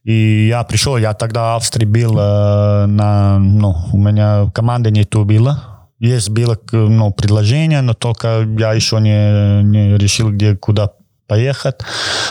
[0.05, 5.25] И я пришел, я тогда в Австрии был, э, на, ну, у меня команды нету
[5.25, 5.89] было.
[5.99, 10.93] Есть было ну, предложение, но только я еще не, не решил, где, куда
[11.31, 11.77] поехать.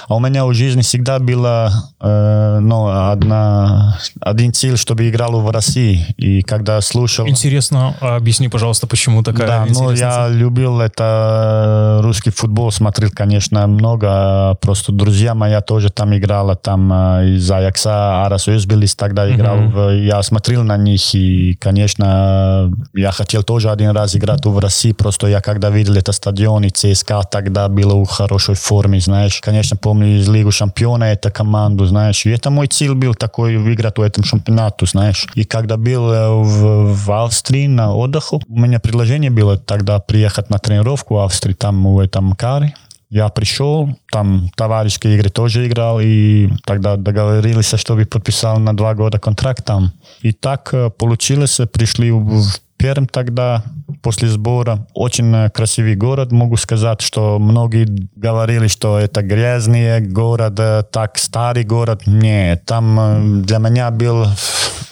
[0.09, 5.49] А у меня в жизни всегда было э, ну, одна, один цель, чтобы играл в
[5.49, 6.05] России.
[6.17, 7.25] И когда слушал...
[7.25, 13.67] Интересно, а объясни, пожалуйста, почему такая Да, ну я любил это русский футбол, смотрел, конечно,
[13.67, 14.57] много.
[14.59, 19.59] Просто друзья моя тоже там играла, там э, из Аякса, Арас Özbilis тогда играл.
[19.59, 20.05] Mm-hmm.
[20.05, 24.91] Я смотрел на них, и, конечно, я хотел тоже один раз играть в России.
[24.91, 29.41] Просто я когда видел этот стадион, и ЦСКА тогда было в хорошей форме форме, знаешь.
[29.41, 32.25] Конечно, помню из Лигу Чемпиона эту команду, знаешь.
[32.25, 35.27] И это мой цель был такой выиграть в этом чемпионату, знаешь.
[35.35, 40.49] И когда был э, в, в Австрии на отдыху, у меня предложение было тогда приехать
[40.49, 42.73] на тренировку в Австрии, там в этом каре.
[43.11, 49.19] Я пришел, там товарищ Игорь тоже играл, и тогда договорились, чтобы подписал на два года
[49.19, 49.91] контракт там.
[50.23, 52.43] И так э, получилось, пришли в
[52.79, 53.63] Перм тогда,
[54.01, 54.87] после сбора.
[54.93, 61.65] Очень э, красивый город, могу сказать, что многие говорили, что это грязный город, так старый
[61.65, 62.03] город.
[62.07, 64.25] Нет, там э, для меня был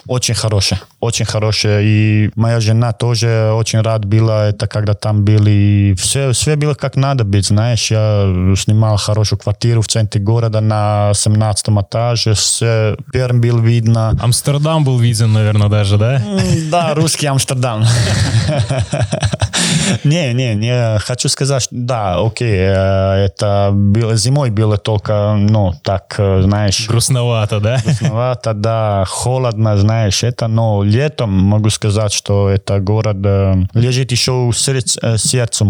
[0.08, 1.86] очень хороший, очень хороший.
[1.86, 5.96] И моя жена тоже очень рад была, это когда там были.
[5.98, 7.92] Все, все было как надо быть, знаешь.
[7.92, 12.34] Я снимал хорошую квартиру в центре города на 17 этаже.
[12.34, 14.14] Все, Перм был видно.
[14.22, 16.22] Амстердам был виден, наверное, даже, да?
[16.72, 17.86] Да, русский Амстердам.
[20.04, 25.74] Не, не, не, хочу сказать, что да, окей, э, это было, зимой было только, ну,
[25.84, 26.88] так, э, знаешь...
[26.88, 27.80] Грустновато, да?
[27.84, 34.52] Грустновато, да, холодно, знаешь, это, но летом могу сказать, что это город э, лежит еще
[34.54, 35.68] сердце, сердцем,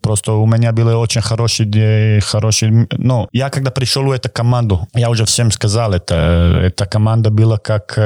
[0.00, 5.10] просто у меня было очень хороший, хороший, ну, я когда пришел в эту команду, я
[5.10, 7.98] уже всем сказал, это, эта команда была как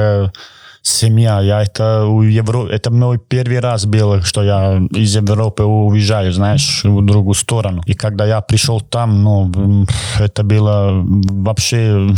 [0.81, 1.41] семья.
[1.41, 2.67] Я это у Евро...
[2.67, 7.81] Это мой первый раз был, что я из Европы уезжаю, знаешь, в другую сторону.
[7.85, 9.85] И когда я пришел там, ну,
[10.19, 12.09] это было вообще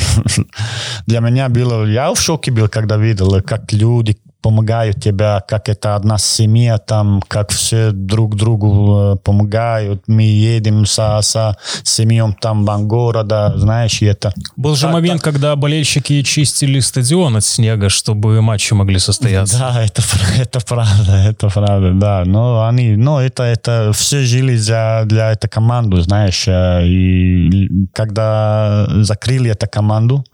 [1.07, 1.85] для меня было...
[1.85, 7.21] Я в шоке был, когда видел, как люди помогают тебя, как это одна семья там,
[7.27, 10.03] как все друг другу э, помогают.
[10.07, 14.33] Мы едем со, со семьей там в города, знаешь, и это...
[14.57, 15.33] Был же так, момент, так.
[15.33, 19.59] когда болельщики чистили стадион от снега, чтобы матчи могли состояться.
[19.59, 20.01] Да, это,
[20.37, 22.23] это правда, это правда, да.
[22.25, 28.87] Но они, но это, это все жили для, для этой команды, знаешь, э, и когда
[29.03, 30.25] закрыли эту команду,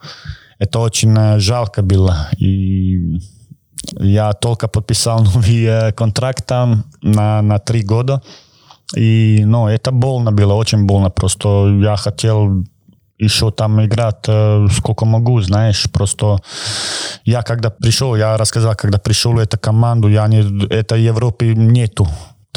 [0.60, 2.30] это очень э, жалко было.
[2.38, 3.20] И
[4.00, 8.22] я только подписал новый контракт там на, на три года.
[8.96, 11.10] И, ну, это больно было, очень больно.
[11.10, 11.48] Просто
[11.82, 12.64] я хотел
[13.20, 16.38] еще там играть э, сколько могу, знаешь, просто
[17.26, 22.08] я когда пришел, я рассказал, когда пришел в эту команду, я не, этой Европы нету,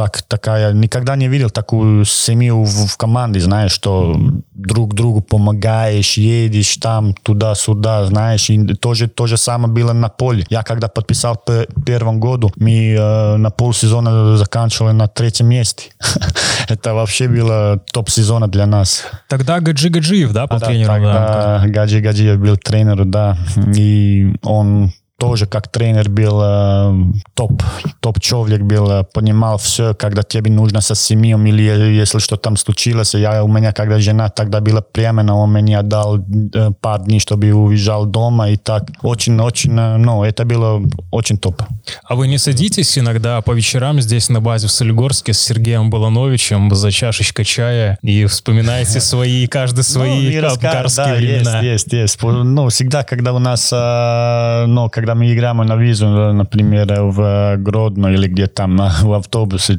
[0.00, 4.16] так, такая, никогда не видел такую семью в, в команде, знаешь, что
[4.54, 10.46] друг другу помогаешь, едешь там, туда-сюда, знаешь, и тоже то же самое было на поле.
[10.48, 15.90] Я когда подписал в первом году, мы э, на полсезона заканчивали на третьем месте.
[16.68, 19.04] Это вообще было топ-сезона для нас.
[19.28, 20.94] Тогда Гаджи Гаджиев, да, был тренером?
[20.94, 21.68] Тогда да.
[21.68, 23.36] Гаджи Гаджиев был тренером, да,
[23.76, 27.62] и он тоже как тренер был э, топ,
[28.00, 32.56] топ человек был, э, понимал все, когда тебе нужно со семьей или если что там
[32.56, 33.14] случилось.
[33.14, 37.52] Я, у меня, когда жена тогда была беременна, он мне отдал э, пару дней, чтобы
[37.52, 38.84] уезжал дома и так.
[39.02, 41.62] Очень-очень, э, ну, это было очень топ.
[42.04, 46.74] А вы не садитесь иногда по вечерам здесь на базе в Солигорске с Сергеем Балановичем
[46.74, 51.60] за чашечкой чая и вспоминаете свои, каждый свои ну, абгарские да, времена?
[51.60, 52.22] Есть, есть, есть.
[52.22, 57.20] Ну, всегда, когда у нас, ну, когда da mi igramo na vizu, naprimer v
[57.58, 59.72] Grodno ili gdje tam u autobusu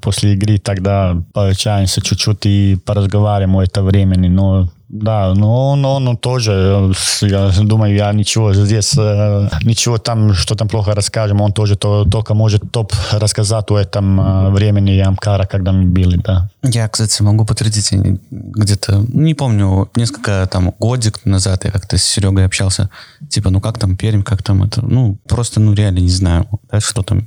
[0.00, 5.70] poslije igri, tako da povećanje se čuti pa razgovaramo je to vremeni, no да, но
[5.70, 11.40] он, он тоже, я думаю, я ничего здесь, э, ничего там, что там плохо расскажем,
[11.40, 16.18] он тоже то, только может топ рассказать о этом э, времени Амкара, когда мы были,
[16.18, 16.50] да.
[16.62, 17.90] Я, кстати, могу подтвердить,
[18.30, 22.90] где-то, не помню, несколько там годик назад я как-то с Серегой общался,
[23.30, 26.80] типа, ну как там Пермь, как там это, ну просто, ну реально не знаю, да,
[26.80, 27.26] что там.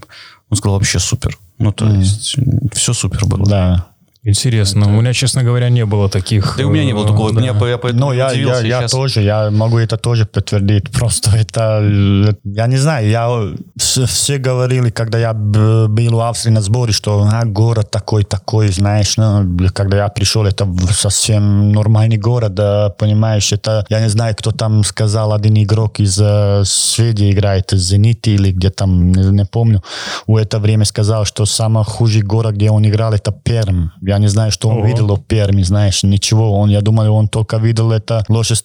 [0.51, 1.39] Он сказал, вообще супер.
[1.58, 1.97] Ну, то mm.
[1.97, 2.36] есть,
[2.73, 3.49] все супер было.
[3.49, 3.88] Да.
[4.25, 4.85] Интересно.
[4.85, 4.89] Это...
[4.89, 6.55] У меня, честно говоря, не было таких...
[6.57, 7.31] Да у меня не было такого.
[7.31, 7.41] Да.
[7.41, 10.89] Меня, я, я, ну, я, я, я тоже, я могу это тоже подтвердить.
[10.91, 12.35] Просто это...
[12.43, 13.53] Я не знаю, я...
[13.77, 19.15] Все, все говорили, когда я был в Австрии на сборе, что а, город такой-такой, знаешь.
[19.17, 22.55] Ну, когда я пришел, это совсем нормальный город,
[22.97, 23.53] понимаешь.
[23.53, 23.85] Это...
[23.89, 28.71] Я не знаю, кто там сказал, один игрок из Швеции играет, из Зенит или где
[28.71, 29.83] там, не, не помню.
[30.25, 33.91] В это время сказал, что самый худший город, где он играл, это Перм.
[34.01, 34.88] Я я не знаю, что он Ого.
[34.88, 36.60] видел в Перми, знаешь, ничего.
[36.60, 38.58] Он, я думал, он только видел это лучшую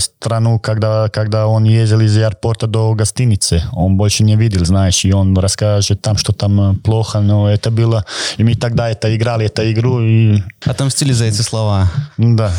[0.00, 3.62] страну, когда, когда он ездил из аэропорта до гостиницы.
[3.72, 7.70] Он больше не видел, знаешь, и он расскажет там, что там э, плохо, но это
[7.70, 8.04] было...
[8.38, 10.42] И мы тогда это играли, эту игру, и...
[10.64, 11.90] Отомстили за эти слова.
[12.16, 12.52] Да.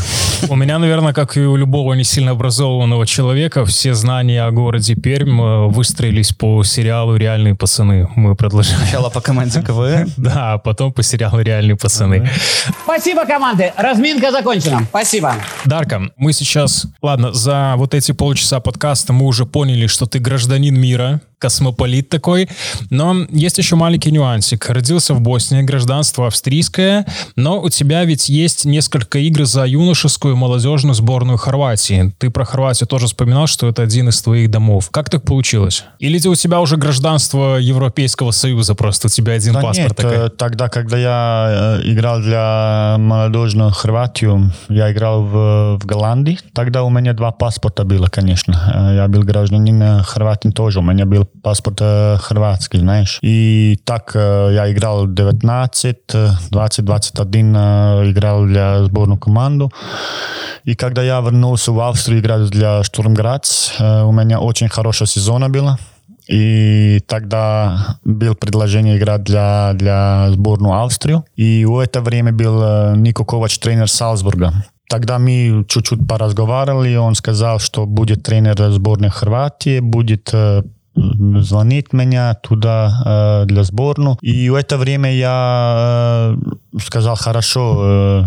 [0.50, 4.96] У меня, наверное, как и у любого не сильно образованного человека, все знания о городе
[4.96, 8.08] Пермь э, выстроились по сериалу «Реальные пацаны».
[8.16, 8.80] Мы продолжаем.
[8.80, 10.10] Сначала по команде КВН?
[10.18, 12.30] Да, а потом по сериалу «Реальные пацаны» пацаны.
[12.84, 13.74] Спасибо, команды.
[13.78, 14.86] Разминка закончена.
[14.90, 15.36] Спасибо.
[15.66, 16.88] Дарка, мы сейчас...
[17.02, 22.50] Ладно, за вот эти полчаса подкаста мы уже поняли, что ты гражданин мира, космополит такой.
[22.90, 24.70] Но есть еще маленький нюансик.
[24.70, 30.94] Родился в Боснии, гражданство австрийское, но у тебя ведь есть несколько игр за юношескую молодежную
[30.94, 32.14] сборную Хорватии.
[32.20, 34.90] Ты про Хорватию тоже вспоминал, что это один из твоих домов.
[34.92, 35.86] Как так получилось?
[36.00, 40.28] Или у тебя уже гражданство Европейского Союза, просто у тебя один да паспорт нет, такой?
[40.28, 46.40] Э, тогда, когда я э, играл для молодежную Хорватию, я играл в, в Голландии.
[46.54, 48.54] Тогда у меня два паспорта было, конечно.
[48.74, 50.80] Э, я был гражданин Хорватии тоже.
[50.80, 53.20] У меня был паспорт э, хорватский, знаешь.
[53.22, 55.98] И так э, я играл 19,
[56.52, 57.56] 20, 21
[58.12, 59.70] играл для сборную команду.
[60.64, 65.50] И когда я вернулся в Австрию играть для Штурмграц, э, у меня очень хорошая сезона
[65.50, 65.78] была.
[66.30, 71.26] И тогда было предложение играть для, для сборную Австрию.
[71.36, 74.54] И в это время был Нико Ковач, тренер Салцбурга.
[74.88, 80.34] Тогда мы чуть-чуть поразговаривали, он сказал, что будет тренер сборной Хорватии, будет
[80.96, 84.18] звонит меня туда э, для сборную.
[84.22, 88.24] И в это время я э, сказал, хорошо, э,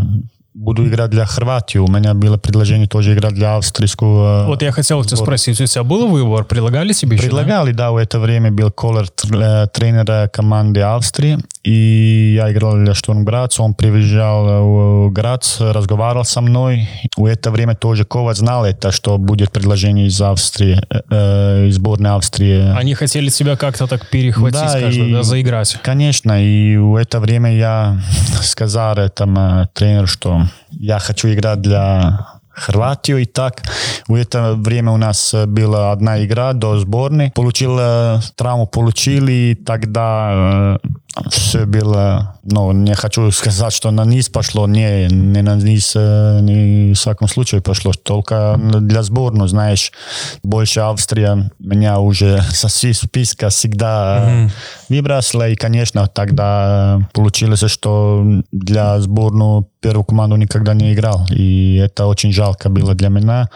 [0.55, 1.79] буду играть для Хорватии.
[1.79, 4.45] У меня было предложение тоже играть для австрийского.
[4.47, 6.45] Вот я хотел тебя спросить, у тебя был выбор?
[6.45, 7.07] Предлагали еще?
[7.23, 7.85] Предлагали, да?
[7.85, 11.39] да, в это время был Колер тренер команды Австрии.
[11.63, 16.89] И я играл для Штурмграц, он приезжал в Грац, разговаривал со мной.
[17.17, 22.11] В это время тоже Ковач знал это, что будет предложение из Австрии, э, из сборной
[22.11, 22.77] Австрии.
[22.77, 25.79] Они хотели тебя как-то так перехватить, да, скажем, и, да, заиграть.
[25.83, 28.01] Конечно, и в это время я
[28.43, 33.63] сказал этому тренеру, что я хочу играть для Хорватию и так.
[34.09, 37.31] В это время у нас была одна игра до сборной.
[37.35, 37.79] Получил
[38.37, 40.79] травму, получили, тогда
[41.31, 46.93] все было, ну, не хочу сказать, что на низ пошло, не, не на низ, ни
[46.93, 49.93] в всяком случае пошло, только для сборной, знаешь,
[50.43, 54.51] больше Австрия меня уже со списка всегда mm-hmm.
[54.89, 62.07] выбросила, и, конечно, тогда получилось, что для сборной первую команду никогда не играл, и это
[62.07, 63.51] очень жалко было для меня,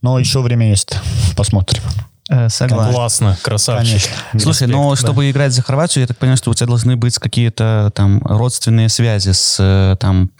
[0.00, 0.96] но еще время есть,
[1.36, 1.82] посмотрим.
[2.28, 2.92] Э, согласен.
[2.92, 4.02] Классно, красавчик.
[4.30, 4.40] Конечно.
[4.40, 4.96] Слушай, но да.
[4.96, 8.88] чтобы играть за Хорватию, я так понимаю, что у тебя должны быть какие-то там родственные
[8.88, 10.30] связи с э, там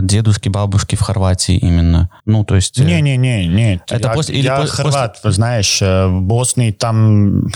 [0.00, 2.08] дедушки, бабушки в Хорватии именно.
[2.24, 2.78] Ну, то есть...
[2.78, 3.74] Не-не-не, э, не.
[3.88, 4.34] Это я, после...
[4.36, 5.32] Или я после, хорват, после...
[5.32, 7.48] знаешь, в Боснии там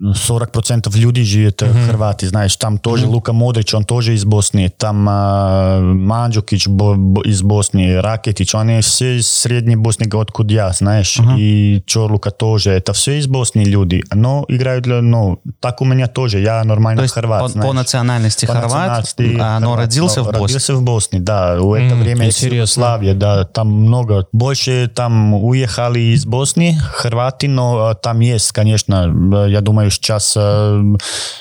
[0.00, 5.08] 40% людей живет в Хорватии, знаешь, там тоже Лука Модрич, он тоже из Боснии, там
[5.08, 11.18] э, Манджукич бо- бо- из Боснии, Ракетич, они все из средней Боснии, откуда я, знаешь,
[11.36, 16.06] и Чорлука тоже, это все из Боснии люди, но играют, для- ну, так у меня
[16.06, 17.66] тоже, я нормально То хорват, по, знаешь.
[17.68, 20.42] по национальности По хорват, национальности а но хорват, родился но в Боснии.
[20.44, 21.60] Родился в Боснии, да.
[21.60, 22.30] У это М, время.
[22.40, 24.26] Югославия, да, там много.
[24.32, 29.12] Больше там уехали из Боснии, хорваты, но там есть, конечно,
[29.48, 30.40] я думаю, još čas eh,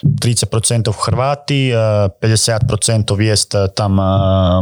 [0.04, 1.76] 30% Hrvati, eh,
[2.22, 3.97] 50% jest eh, tam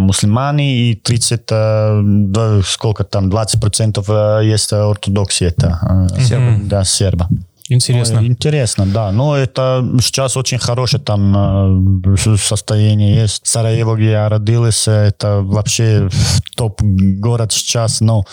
[0.01, 6.67] muslimani i 30, koliko tam, 20% jest ortodoksije ta, mm-hmm.
[6.67, 7.27] da, Serba.
[7.69, 8.21] Интересно.
[8.21, 9.11] Ну, Интересно, да.
[9.11, 13.45] Но это сейчас очень хорошее там э, состояние есть.
[13.45, 16.09] Сараево, где я родился, это вообще
[16.55, 18.01] топ город сейчас.
[18.01, 18.25] Но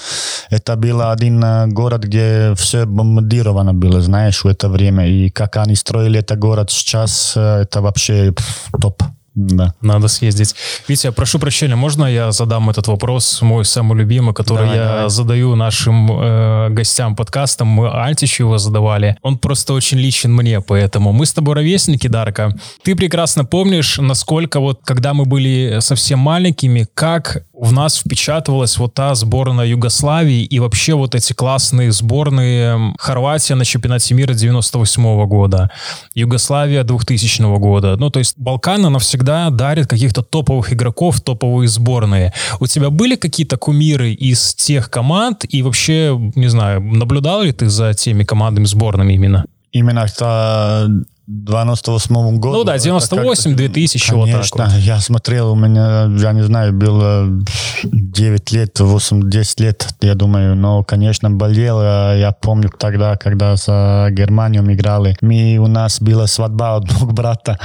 [0.51, 5.07] это был один э, город, где все бомбардировано было, знаешь, в это время.
[5.09, 8.33] И как они строили этот город сейчас, э, это вообще
[8.81, 9.03] топ.
[9.35, 9.75] Да.
[9.81, 10.55] Надо съездить.
[10.89, 15.11] Витя, прошу прощения, можно я задам этот вопрос, мой самый любимый, который Давай, я давай.
[15.11, 17.65] задаю нашим э, гостям подкаста.
[17.65, 19.17] Мы Альтичу его задавали.
[19.23, 22.57] Он просто очень личен мне, поэтому мы с тобой ровесники, Дарка.
[22.85, 28.95] Ты прекрасно помнишь, насколько вот, когда мы были совсем маленькими, как в нас впечатывалась вот
[28.95, 35.71] та сборная Югославии и вообще вот эти классные сборные Хорватия на чемпионате мира 98 года,
[36.15, 37.97] Югославия 2000 года.
[37.97, 42.35] Ну, то есть Балканы навсегда дарят каких-то топовых игроков, топовые сборные.
[42.61, 45.45] У тебя были какие-то кумиры из тех команд?
[45.49, 49.47] И вообще, не знаю, наблюдал ли ты за теми командами сборными именно?
[49.73, 50.13] Именно в
[51.27, 52.59] 98 году.
[52.59, 54.75] Ну да, это 98, как-то- 2000, вот так Конечно, вот.
[54.83, 57.27] я смотрел, у меня, я не знаю, было
[57.83, 61.81] 9 лет, 8-10 лет, я думаю, но, конечно, болел.
[61.83, 67.59] Я помню тогда, когда за Германию мы играли, мы, у нас была свадьба одного брата,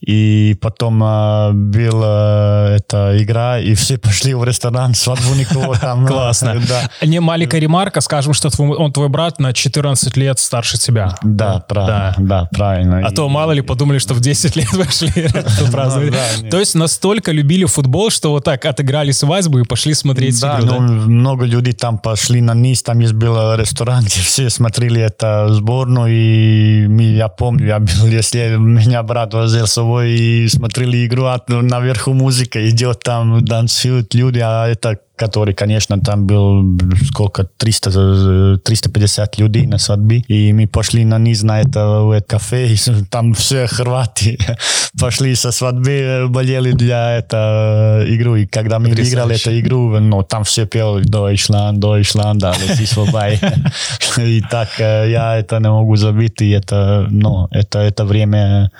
[0.00, 6.06] и потом а, была эта игра, и все пошли в ресторан, свадьбу никого там.
[6.06, 6.54] Классно.
[6.66, 7.06] Да.
[7.06, 11.16] Не маленькая ремарка, скажем, что он твой брат на 14 лет старше тебя.
[11.22, 12.93] Да, правильно, да, правильно.
[13.02, 15.10] А И- то мало ли подумали, что в 10 лет вошли
[15.72, 16.12] праздновать.
[16.42, 16.50] нет.
[16.50, 20.80] То есть настолько любили футбол, что вот так отыграли свадьбу и пошли смотреть Да, ну,
[20.80, 26.12] много людей там пошли на низ, там есть был ресторан, где все смотрели это сборную,
[26.12, 31.40] и я помню, я был, если меня брат возил с собой и смотрели игру, а
[31.48, 38.58] наверху музыка идет, там танцуют люди, а это который, конечно, там был сколько, 300, э,
[38.64, 42.76] 350 людей на свадьбе, и мы пошли на низ на это, в это кафе, и
[43.10, 44.38] там все хорваты
[45.00, 50.22] пошли со свадьбы, э, болели для это игру, и когда мы выиграли эту игру, ну,
[50.22, 53.40] там все пели Deutschland, да, лети свобай.
[54.18, 58.70] И так э, я это не могу забыть, и это, ну, это, это время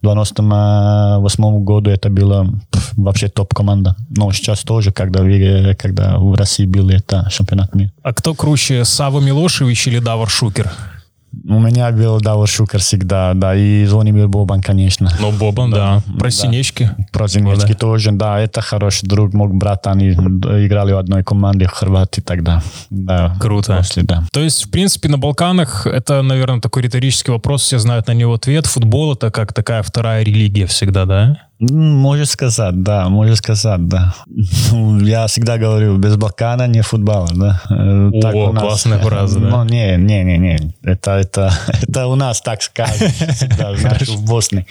[0.00, 2.46] в 98 году это было
[2.96, 3.96] вообще топ-команда.
[4.16, 5.22] Но сейчас тоже, когда,
[5.78, 7.92] когда в России был это чемпионат мира.
[8.02, 10.70] А кто круче, Сава Милошевич или Давор Шукер?
[11.46, 15.10] У меня был Давор Шукер всегда, да, и Звонимир Бобан, конечно.
[15.20, 16.02] Ну, Бобан, да.
[16.18, 16.30] Про да.
[16.30, 16.90] синечки.
[17.12, 17.78] Про Зенецкий Да.
[17.78, 22.62] тоже, да, это хороший друг, мой брат, они играли в одной команде в Хорватии тогда.
[22.90, 23.76] Да, Круто.
[23.76, 24.24] После, да.
[24.32, 28.34] То есть, в принципе, на Балканах это, наверное, такой риторический вопрос, все знают на него
[28.34, 28.66] ответ.
[28.66, 31.47] Футбол это как такая вторая религия всегда, да?
[31.60, 34.14] Можешь сказать, да, можешь сказать, да.
[35.02, 37.60] Я всегда говорю, без Балкана не футбола, да.
[37.68, 38.62] Э, О, у нас.
[38.62, 39.48] классная фраза, да.
[39.48, 40.74] Ну, не, не, не, не.
[40.84, 41.52] Это, это,
[41.82, 44.66] это у нас так скажут всегда, знаешь, в Боснии.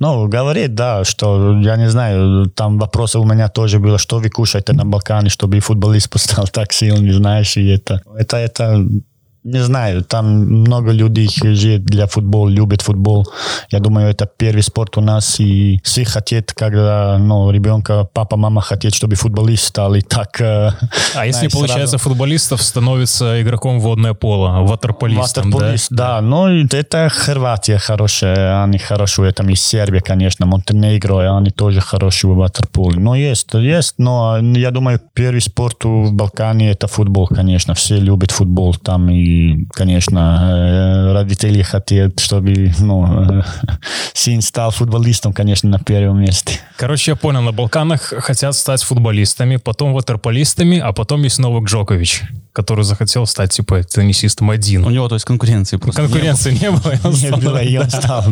[0.00, 4.28] Ну, говорит, да, что, я не знаю, там вопросы у меня тоже было, что вы
[4.28, 8.84] кушаете на Балкане, чтобы и футболист стал так сильный, знаешь, и это, это, это,
[9.44, 13.26] не знаю, там много людей живет для футбола, любят футбол.
[13.70, 18.60] Я думаю, это первый спорт у нас, и все хотят, когда ну, ребенка, папа, мама
[18.60, 20.40] хотят, чтобы футболист стал, и так...
[20.40, 20.70] э,
[21.14, 25.56] А если, знаешь, получается, сразу- футболистов становится игроком водное поло, ватерполистом, да?
[25.56, 26.20] Ватерполист, да.
[26.20, 32.32] Ну, и это Хорватия хорошая, они хорошие этом, и Сербия, конечно, Монтенегро, они тоже хорошие
[32.32, 32.98] в ватерполе.
[33.00, 38.30] Но есть, есть, но я думаю, первый спорт в Балкане это футбол, конечно, все любят
[38.30, 39.27] футбол там, и,
[39.72, 43.42] конечно, э, родители хотят, чтобы, ну, э,
[44.14, 46.60] сын стал футболистом, конечно, на первом месте.
[46.76, 52.22] Короче, я понял, на Балканах хотят стать футболистами, потом ватерполистами, а потом есть Новак Джокович.
[52.52, 54.84] Который захотел стать, типа, теннисистом один.
[54.84, 56.92] У него, то есть, конкуренции просто Конкуренции не было.
[57.18, 58.24] Не было, и он стал.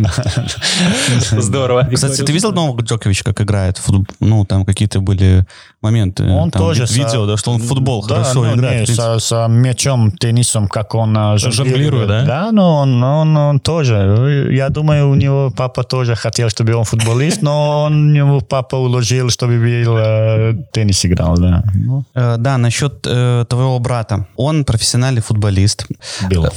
[1.33, 1.89] Здорово.
[1.93, 3.79] Кстати, ты видел нового Джоковича, как играет?
[3.79, 4.07] в футбол?
[4.21, 5.45] Ну, там какие-то были
[5.83, 6.25] моменты.
[6.25, 8.89] Он тоже ви- видео, со- да, что он в футбол Да, хорошо ну, играет.
[9.23, 12.25] со мячом, теннисом, как он а, Жонглирует, да?
[12.25, 14.49] Да, но он, он, он тоже.
[14.53, 19.31] Я думаю, у него папа тоже хотел, чтобы он футболист, но он его папа уложил,
[19.31, 21.63] чтобы был э, теннис играл, да.
[21.75, 24.06] Ну, Э, Да, насчет э, твоего брата.
[24.37, 25.87] Он профессиональный футболист.
[26.31, 26.49] был.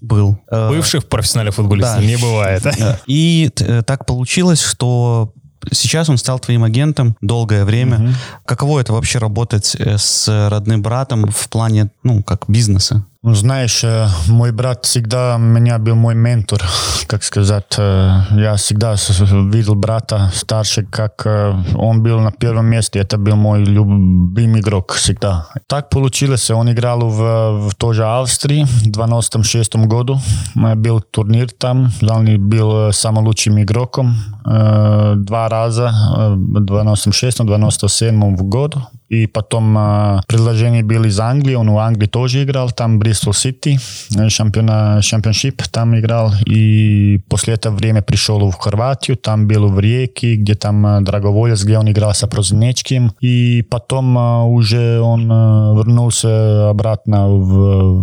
[0.00, 0.38] Был.
[0.50, 2.04] Э, Бывших профессиональных футболистов Да.
[2.06, 2.62] не бывает.
[2.78, 5.32] Э, И э, так получилось, что
[5.72, 8.14] сейчас он стал твоим агентом долгое время.
[8.44, 13.06] Каково это вообще работать э, с родным братом в плане, ну, как бизнеса?
[13.23, 16.61] Ну, знаешь, э, мой брат всегда у меня был мой ментор,
[17.07, 17.75] как сказать.
[17.77, 19.19] э, Я всегда с-
[19.53, 22.99] видел брата старше, как э, он был на первом месте.
[22.99, 25.47] Это был мой любимый игрок всегда.
[25.67, 30.17] Так получилось, он играл в, в тоже Австрии в 96 году.
[30.55, 34.15] Э, Был турнир там, он был э, самым лучшим игроком
[34.45, 38.87] э, два раза, э, в 96-97 в году.
[39.09, 43.79] И потом э, предложение было из Англии, он в Англии тоже играл, там Бристол Сити,
[44.15, 46.31] э, чемпиона, чемпионшип там играл.
[46.45, 51.63] И после этого время пришел в Хорватию, там был в Реке, где там э, Драговолец,
[51.63, 53.11] где он играл с Прознечким.
[53.19, 57.51] И потом э, уже он э, вернулся обратно в,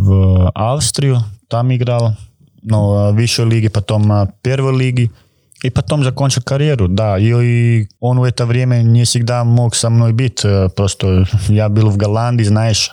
[0.03, 1.19] в Австрию,
[1.49, 2.17] там играл.
[2.63, 5.11] Но э, в высшей лиге, потом э, первой лиги.
[5.64, 7.20] И потом закончил карьеру, да.
[7.20, 10.44] И, он в это время не всегда мог со мной быть.
[10.44, 12.92] э, Просто я был в Голландии, знаешь.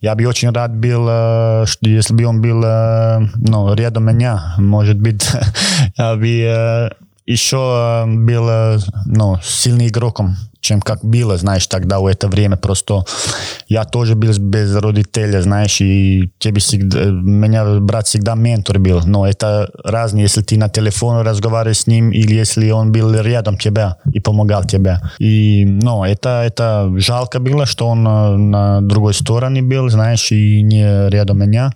[0.00, 4.54] Я бы очень рад был, э, что если бы он был э, ну, рядом меня.
[4.58, 5.30] Может быть,
[5.96, 6.90] я бы
[7.26, 12.56] еще был ну, сильным игроком, чем как было, знаешь, тогда в это время.
[12.56, 13.04] Просто
[13.68, 19.00] я тоже был без родителей, знаешь, и тебе всегда, меня брат всегда ментор был.
[19.04, 23.56] Но это разное, если ты на телефоне разговариваешь с ним, или если он был рядом
[23.56, 25.00] тебя и помогал тебе.
[25.18, 30.62] И, ну, это, это жалко было, что он э, на другой стороне был, знаешь, и
[30.62, 31.72] не рядом меня.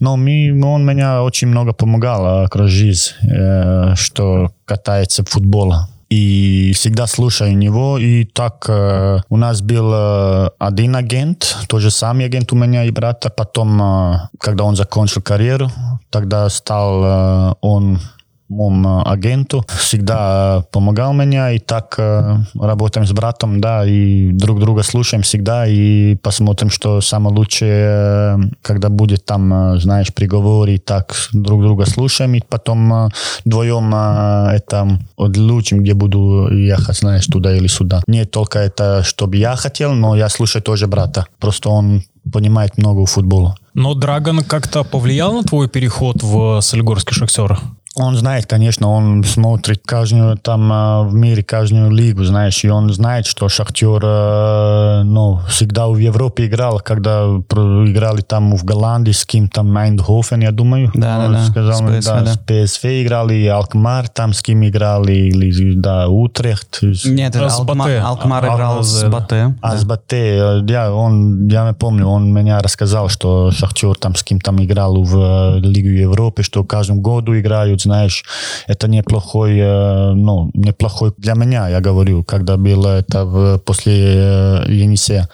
[0.00, 5.74] Но мы, он меня очень много помогал э, к жизни, э, что катается в футбол
[6.08, 7.98] и всегда слушаю него.
[7.98, 12.90] И так э, у нас был э, один агент, тоже самый агент у меня и
[12.90, 13.30] брата.
[13.30, 15.70] Потом, э, когда он закончил карьеру,
[16.10, 18.00] тогда стал э, он
[18.48, 24.60] моему агенту, всегда э, помогал меня, и так э, работаем с братом, да, и друг
[24.60, 30.68] друга слушаем всегда, и посмотрим, что самое лучшее, э, когда будет там, э, знаешь, приговор,
[30.68, 33.08] и так друг друга слушаем, и потом э,
[33.44, 38.02] вдвоем э, это отлучим, где буду ехать, знаешь, туда или сюда.
[38.06, 43.04] Не только это, чтобы я хотел, но я слушаю тоже брата, просто он понимает много
[43.04, 43.54] в футболе.
[43.74, 47.58] Но Драгон как-то повлиял на твой переход в Солигорский Шахтер?
[48.00, 52.92] Он знает, конечно, он смотрит каждую там э, в мире, каждую лигу, знаешь, и он
[52.92, 59.24] знает, что Шахтер, э, ну, всегда в Европе играл, когда играли там в Голландии с
[59.26, 60.90] кем там Майндхофен, я думаю.
[60.94, 62.32] Да, Он да, да, сказал, с мне, PSV, да, да.
[62.34, 66.80] с PSV играли, и Алкмар там с кем играли, или, да, Утрехт.
[67.04, 67.98] Нет, С Батэ.
[67.98, 69.12] Алкмар А- играл с Алзе, да.
[69.12, 69.54] Батэ.
[69.60, 74.14] А с Батэ, э, я, он, я не помню, он меня рассказал, что Шахтер там
[74.14, 78.24] с кем там играл в э, Лигу Европы, что каждым году играют, знаешь,
[78.66, 84.64] это неплохой, э, ну, неплохой для меня, я говорю, когда было это в- после э,
[84.68, 85.28] Енисея.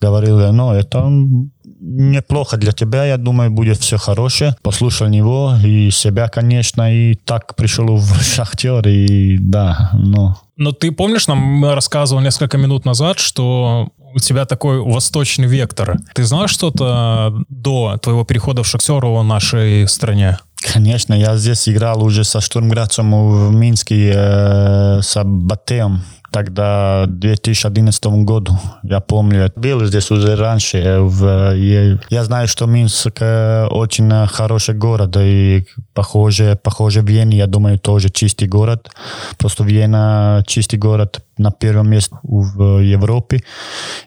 [0.00, 1.08] Говорил, ну, это
[1.82, 4.56] неплохо для тебя, я думаю, будет все хорошее.
[4.62, 10.92] Послушал него и себя, конечно, и так пришел в Шахтер, и да, ну, Но ты
[10.92, 15.98] помнишь, нам рассказывал несколько минут назад, что у тебя такой восточный вектор.
[16.14, 20.38] Ты знал что-то до твоего перехода в Шахтер в нашей стране?
[20.72, 26.02] Конечно, я здесь играл уже со Штурмградцем в Минске э, с Батеем.
[26.32, 30.78] Тогда, в 2011 году, я помню, был здесь уже раньше.
[30.78, 37.02] э, В, я, я знаю, что Минск э, очень э, хороший город, и похоже, похоже
[37.02, 38.90] Вене, я думаю, тоже чистый город.
[39.38, 43.40] Просто Вена чистый город на первом месте в Европе.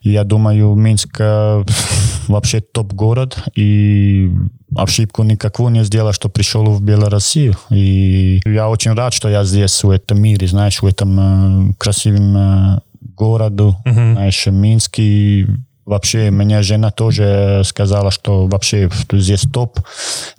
[0.01, 1.63] Я думаю, Минск э,
[2.27, 4.31] вообще топ-город, и
[4.75, 7.55] ошибку никакую не сделал, что пришел в Белоруссию.
[7.69, 12.37] И я очень рад, что я здесь, в этом мире, знаешь, в этом э, красивом
[12.37, 12.79] э,
[13.15, 15.47] городу, знаешь, Минске.
[15.85, 19.79] Вообще меня жена тоже сказала, что вообще здесь топ,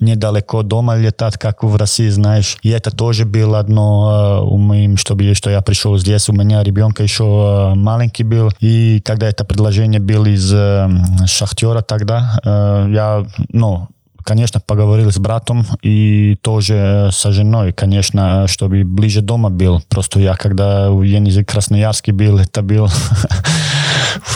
[0.00, 2.58] недалеко дома летать, как в России, знаешь.
[2.62, 7.02] И это тоже было одно у моим, чтобы что я пришел здесь, у меня ребенка
[7.02, 10.50] еще маленький был, и когда это предложение было из
[11.28, 13.88] Шахтера тогда, я, ну,
[14.26, 19.80] конечно, поговорил с братом и тоже с женой, конечно, чтобы ближе дома был.
[19.88, 22.88] Просто я, когда в Красноярске был, это был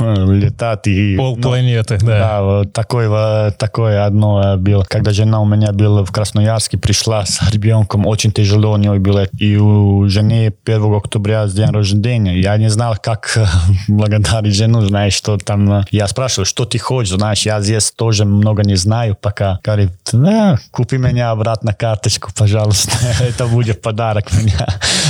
[0.28, 0.86] летать.
[0.86, 2.18] И, Пол ну, планеты, да.
[2.18, 4.84] Да, вот такое, такое одно было.
[4.88, 9.26] Когда жена у меня была в Красноярске, пришла с ребенком, очень тяжело у нее было.
[9.38, 12.40] И у жены 1 октября с день рождения.
[12.40, 13.38] Я не знал, как
[13.88, 15.84] благодарить жену, знаешь, что там...
[15.90, 19.61] Я спрашивал, что ты хочешь, знаешь, я здесь тоже много не знаю пока.
[19.64, 22.92] Говорит, да, купи меня обратно карточку, пожалуйста.
[23.20, 24.66] это будет подарок меня.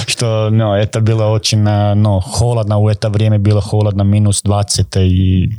[0.07, 4.97] что, ну, это было очень, ну, холодно, в это время было холодно, минус 20 20
[4.97, 5.51] и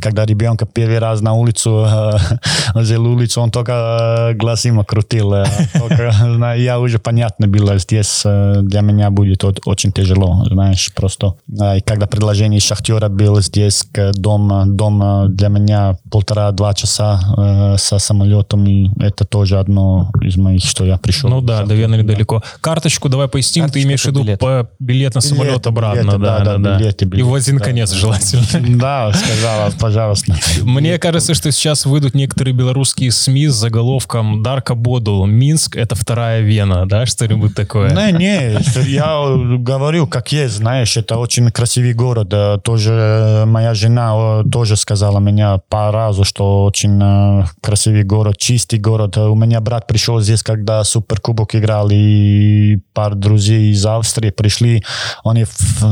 [0.00, 1.86] когда ребенка первый раз на улицу
[2.74, 5.34] взял улицу, он только глазима крутил.
[5.78, 11.34] Только, я уже понятно было, здесь для меня будет очень тяжело, знаешь, просто.
[11.48, 18.90] И когда предложение шахтера было здесь, к дома для меня полтора-два часа со самолетом, и
[19.00, 21.30] это тоже одно из моих, что я пришел.
[21.30, 22.42] Ну да, до Вены недалеко.
[22.60, 24.40] Карточку давай поясним, ты имеешь в виду билет.
[24.40, 26.78] по билет на самолет обратно, да, да, да.
[26.78, 28.44] И в один конец желательно.
[28.84, 30.34] Да, сказала, пожалуйста.
[30.62, 35.26] Мне кажется, что сейчас выйдут некоторые белорусские СМИ с заголовком «Дарка Бодул.
[35.26, 37.90] Минск— это вторая Вена», да, что-нибудь такое?
[37.90, 39.26] Не, не, я
[39.58, 42.34] говорю, как есть, знаешь, это очень красивый город.
[42.62, 49.16] Тоже моя жена тоже сказала меня по разу, что очень э, красивый город, чистый город.
[49.16, 54.84] У меня брат пришел здесь, когда Суперкубок играл, и пар друзей из Австрии пришли.
[55.24, 55.44] Они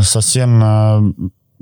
[0.02, 1.12] совсем э,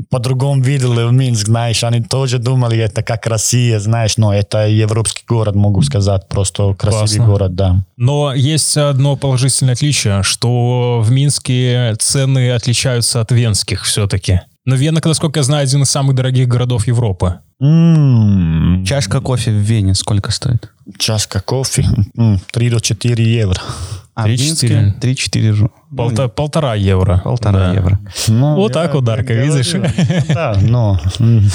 [0.09, 5.25] по-другому видели в Минск, знаешь, они тоже думали, это как Россия, знаешь, но это европейский
[5.27, 7.27] город, могу сказать, просто красивый Классно.
[7.27, 7.85] город, да.
[7.97, 14.41] Но есть одно положительное отличие, что в Минске цены отличаются от венских все-таки.
[14.67, 17.39] Но Вена, насколько я знаю, один из самых дорогих городов Европы.
[17.63, 18.85] Mm.
[18.85, 20.71] Чашка кофе в Вене сколько стоит?
[20.99, 21.87] Чашка кофе?
[22.53, 23.61] 3 до 4 евро.
[24.15, 25.01] А 3-4?
[25.01, 27.21] 3-4 Полта, полтора евро.
[27.25, 27.73] Полтора да.
[27.73, 27.99] евро.
[28.29, 29.75] Ну, вот так ударка, видишь?
[30.29, 30.97] Да, ну,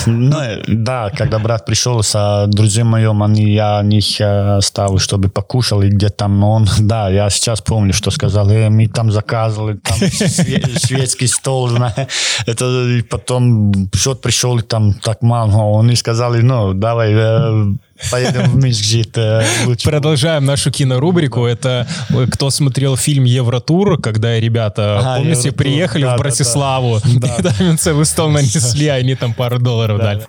[0.05, 5.89] ну, да, когда брат пришел с друзьями моим, они, я них ставил, чтобы покушал, и
[5.89, 11.27] где там он, да, я сейчас помню, что сказал, э, мы там заказывали, там шведский
[11.27, 11.71] стол,
[12.45, 17.73] это и потом счет пришел, и там так мало, они сказали, ну, давай, э,
[18.11, 19.11] Поедем в Минск жить.
[19.15, 19.45] Э,
[19.83, 21.45] Продолжаем нашу кинорубрику.
[21.45, 25.57] Это э, кто смотрел фильм «Евротур», когда ребята, а, помните, Евротур.
[25.57, 27.49] приехали да, в Братиславу, да, да.
[27.49, 30.03] и там им целый стол нанесли, а они там пару долларов да.
[30.03, 30.27] дали.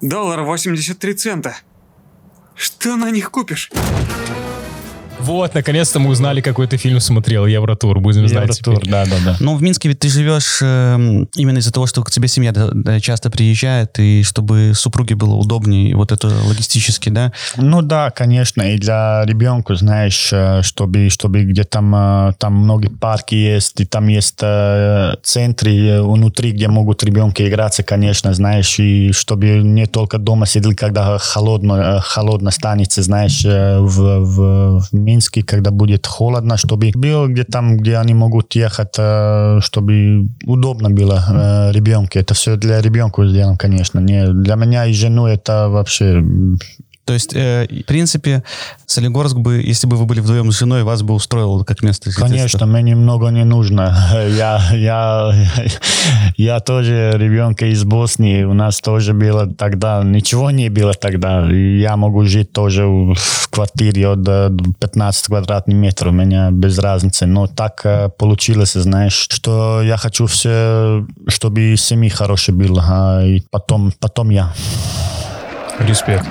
[0.00, 1.56] Доллар 83 цента.
[2.54, 3.70] Что на них купишь?
[5.22, 9.36] Вот, наконец-то мы узнали, какой ты фильм смотрел, Евротур, будем знать Евротур, да, да, да.
[9.40, 10.96] Ну, в Минске ведь ты живешь э,
[11.34, 12.52] именно из-за того, что к тебе семья
[13.00, 17.32] часто приезжает, и чтобы супруге было удобнее, вот это логистически, да?
[17.56, 22.88] Ну да, конечно, и для ребенка, знаешь, э, чтобы, чтобы где там, э, там многие
[22.88, 29.12] парки есть, и там есть э, центры внутри, где могут ребенки играться, конечно, знаешь, и
[29.12, 35.70] чтобы не только дома сидели, когда холодно, холодно станется, знаешь, в, в, в Минске, когда
[35.70, 41.72] будет холодно, чтобы было где там, где они могут ехать, э, чтобы удобно было э,
[41.72, 42.18] ребенку.
[42.18, 44.00] Это все для ребенка сделано, конечно.
[44.00, 46.22] Не для меня и жену это вообще
[47.10, 48.44] то есть, э, в принципе,
[48.86, 52.66] Солигорск бы, если бы вы были вдвоем с женой, вас бы устроил как место Конечно,
[52.66, 53.96] мне немного не нужно.
[54.28, 55.32] Я, я,
[56.36, 61.50] я тоже ребенка из Боснии, у нас тоже было тогда, ничего не было тогда.
[61.50, 64.24] Я могу жить тоже в квартире от
[64.78, 67.26] 15 квадратных метров, у меня без разницы.
[67.26, 73.42] Но так э, получилось, знаешь, что я хочу все, чтобы семьи хорошие было, а и
[73.50, 74.52] потом, потом я.
[75.80, 76.24] Респект.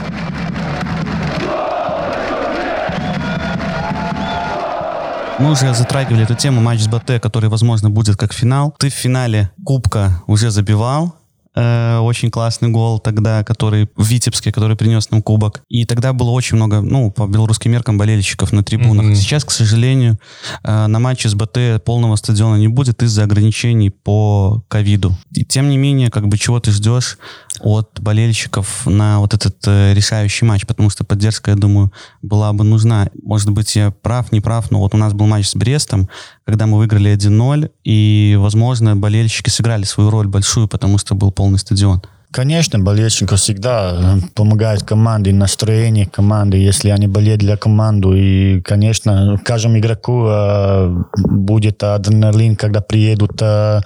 [5.40, 8.76] Мы уже затрагивали эту тему матч с БТ, который, возможно, будет как финал.
[8.78, 11.16] Ты в финале Кубка уже забивал.
[11.56, 15.64] Э, очень классный гол тогда, который в Витебске, который принес нам кубок.
[15.68, 19.08] И тогда было очень много, ну, по белорусским меркам, болельщиков на трибунах.
[19.08, 19.16] Mm-hmm.
[19.16, 20.20] Сейчас, к сожалению,
[20.64, 25.18] э, на матче с БТ полного стадиона не будет из-за ограничений по ковиду.
[25.34, 27.18] И тем не менее, как бы чего ты ждешь
[27.62, 31.92] от болельщиков на вот этот э, решающий матч, потому что поддержка, я думаю,
[32.22, 33.10] была бы нужна.
[33.24, 36.10] Может быть, я прав, не прав, но вот у нас был матч с Брестом,
[36.50, 41.60] когда мы выиграли 1-0, и, возможно, болельщики сыграли свою роль большую, потому что был полный
[41.60, 42.02] стадион.
[42.32, 48.10] Конечно, болельщики всегда э, помогают команде, настроение команды, если они болеют для команды.
[48.16, 53.82] И, конечно, каждому игроку э, будет адреналин, когда приедут э,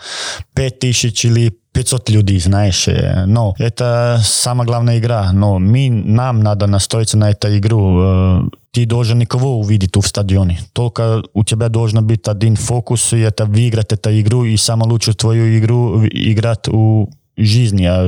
[0.55, 2.87] 5000 или 500 людей, знаешь.
[2.87, 5.31] э, Но это самая главная игра.
[5.33, 8.01] Но мы, нам надо настроиться на эту игру.
[8.01, 10.59] Э, Ты должен никого увидеть в стадионе.
[10.73, 15.15] Только у тебя должен быть один фокус, и это выиграть эту игру, и самую лучшую
[15.15, 18.05] твою игру играть у жизни, а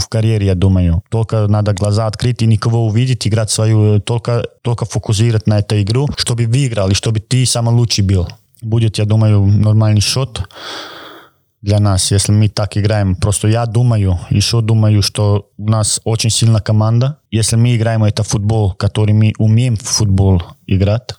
[0.00, 1.02] в карьере, я думаю.
[1.10, 6.08] Только надо глаза открыть и никого увидеть, играть свою, только, только фокусировать на эту игру,
[6.16, 8.28] чтобы выиграл, и чтобы ты самый лучший был.
[8.62, 10.42] Будет, я думаю, нормальный счет
[11.62, 13.16] для нас, если мы так играем.
[13.16, 17.18] Просто я думаю, еще думаю, что у нас очень сильная команда.
[17.30, 21.14] Если мы играем это футбол, который мы умеем в футбол играть,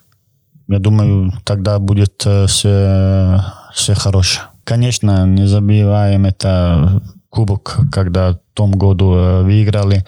[0.67, 3.41] я думаю, тогда будет э, все,
[3.73, 4.45] все хорошее.
[4.63, 10.05] Конечно, не забиваем это кубок, когда в том году э, выиграли.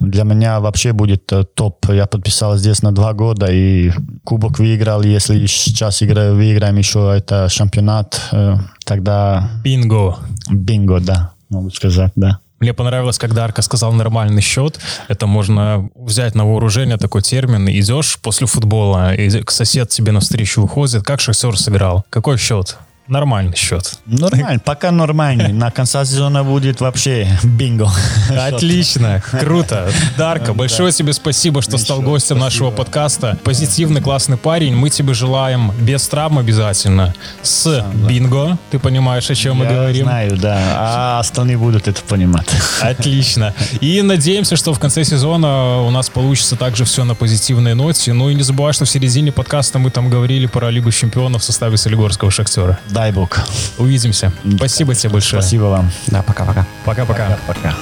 [0.00, 1.86] Для меня вообще будет э, топ.
[1.88, 3.92] Я подписал здесь на два года, и
[4.24, 5.02] кубок выиграл.
[5.02, 10.18] Если сейчас играю, выиграем еще это чемпионат, э, тогда Бинго.
[10.50, 12.40] бинго, да, могу сказать, да.
[12.60, 14.80] Мне понравилось, когда Арка сказал нормальный счет.
[15.08, 17.68] Это можно взять на вооружение такой термин.
[17.68, 21.02] Идешь после футбола, и сосед тебе навстречу выходит.
[21.02, 22.04] Как шахтер сыграл?
[22.08, 22.78] Какой счет?
[23.06, 23.98] Нормальный счет.
[24.06, 25.52] Нормально, пока нормальный.
[25.52, 27.90] На конца сезона будет вообще бинго.
[28.30, 29.90] Отлично, круто.
[30.16, 33.36] Дарка, большое тебе спасибо, что стал гостем нашего подкаста.
[33.44, 34.74] Позитивный, классный парень.
[34.74, 37.14] Мы тебе желаем без травм обязательно.
[37.42, 38.56] С бинго.
[38.70, 40.04] Ты понимаешь, о чем мы Я говорим?
[40.06, 40.58] знаю, да.
[40.74, 42.48] А остальные будут это понимать.
[42.80, 43.52] Отлично.
[43.82, 48.14] И надеемся, что в конце сезона у нас получится также все на позитивной ноте.
[48.14, 51.44] Ну и не забывай, что в середине подкаста мы там говорили про Лигу чемпионов в
[51.44, 52.78] составе Солигорского Шахтера.
[52.94, 53.40] Дай бог.
[53.76, 54.32] Увидимся.
[54.56, 55.42] Спасибо тебе большое.
[55.42, 55.90] Спасибо вам.
[56.06, 56.64] Да, пока-пока.
[56.84, 57.38] Пока-пока.
[57.44, 57.74] Пока.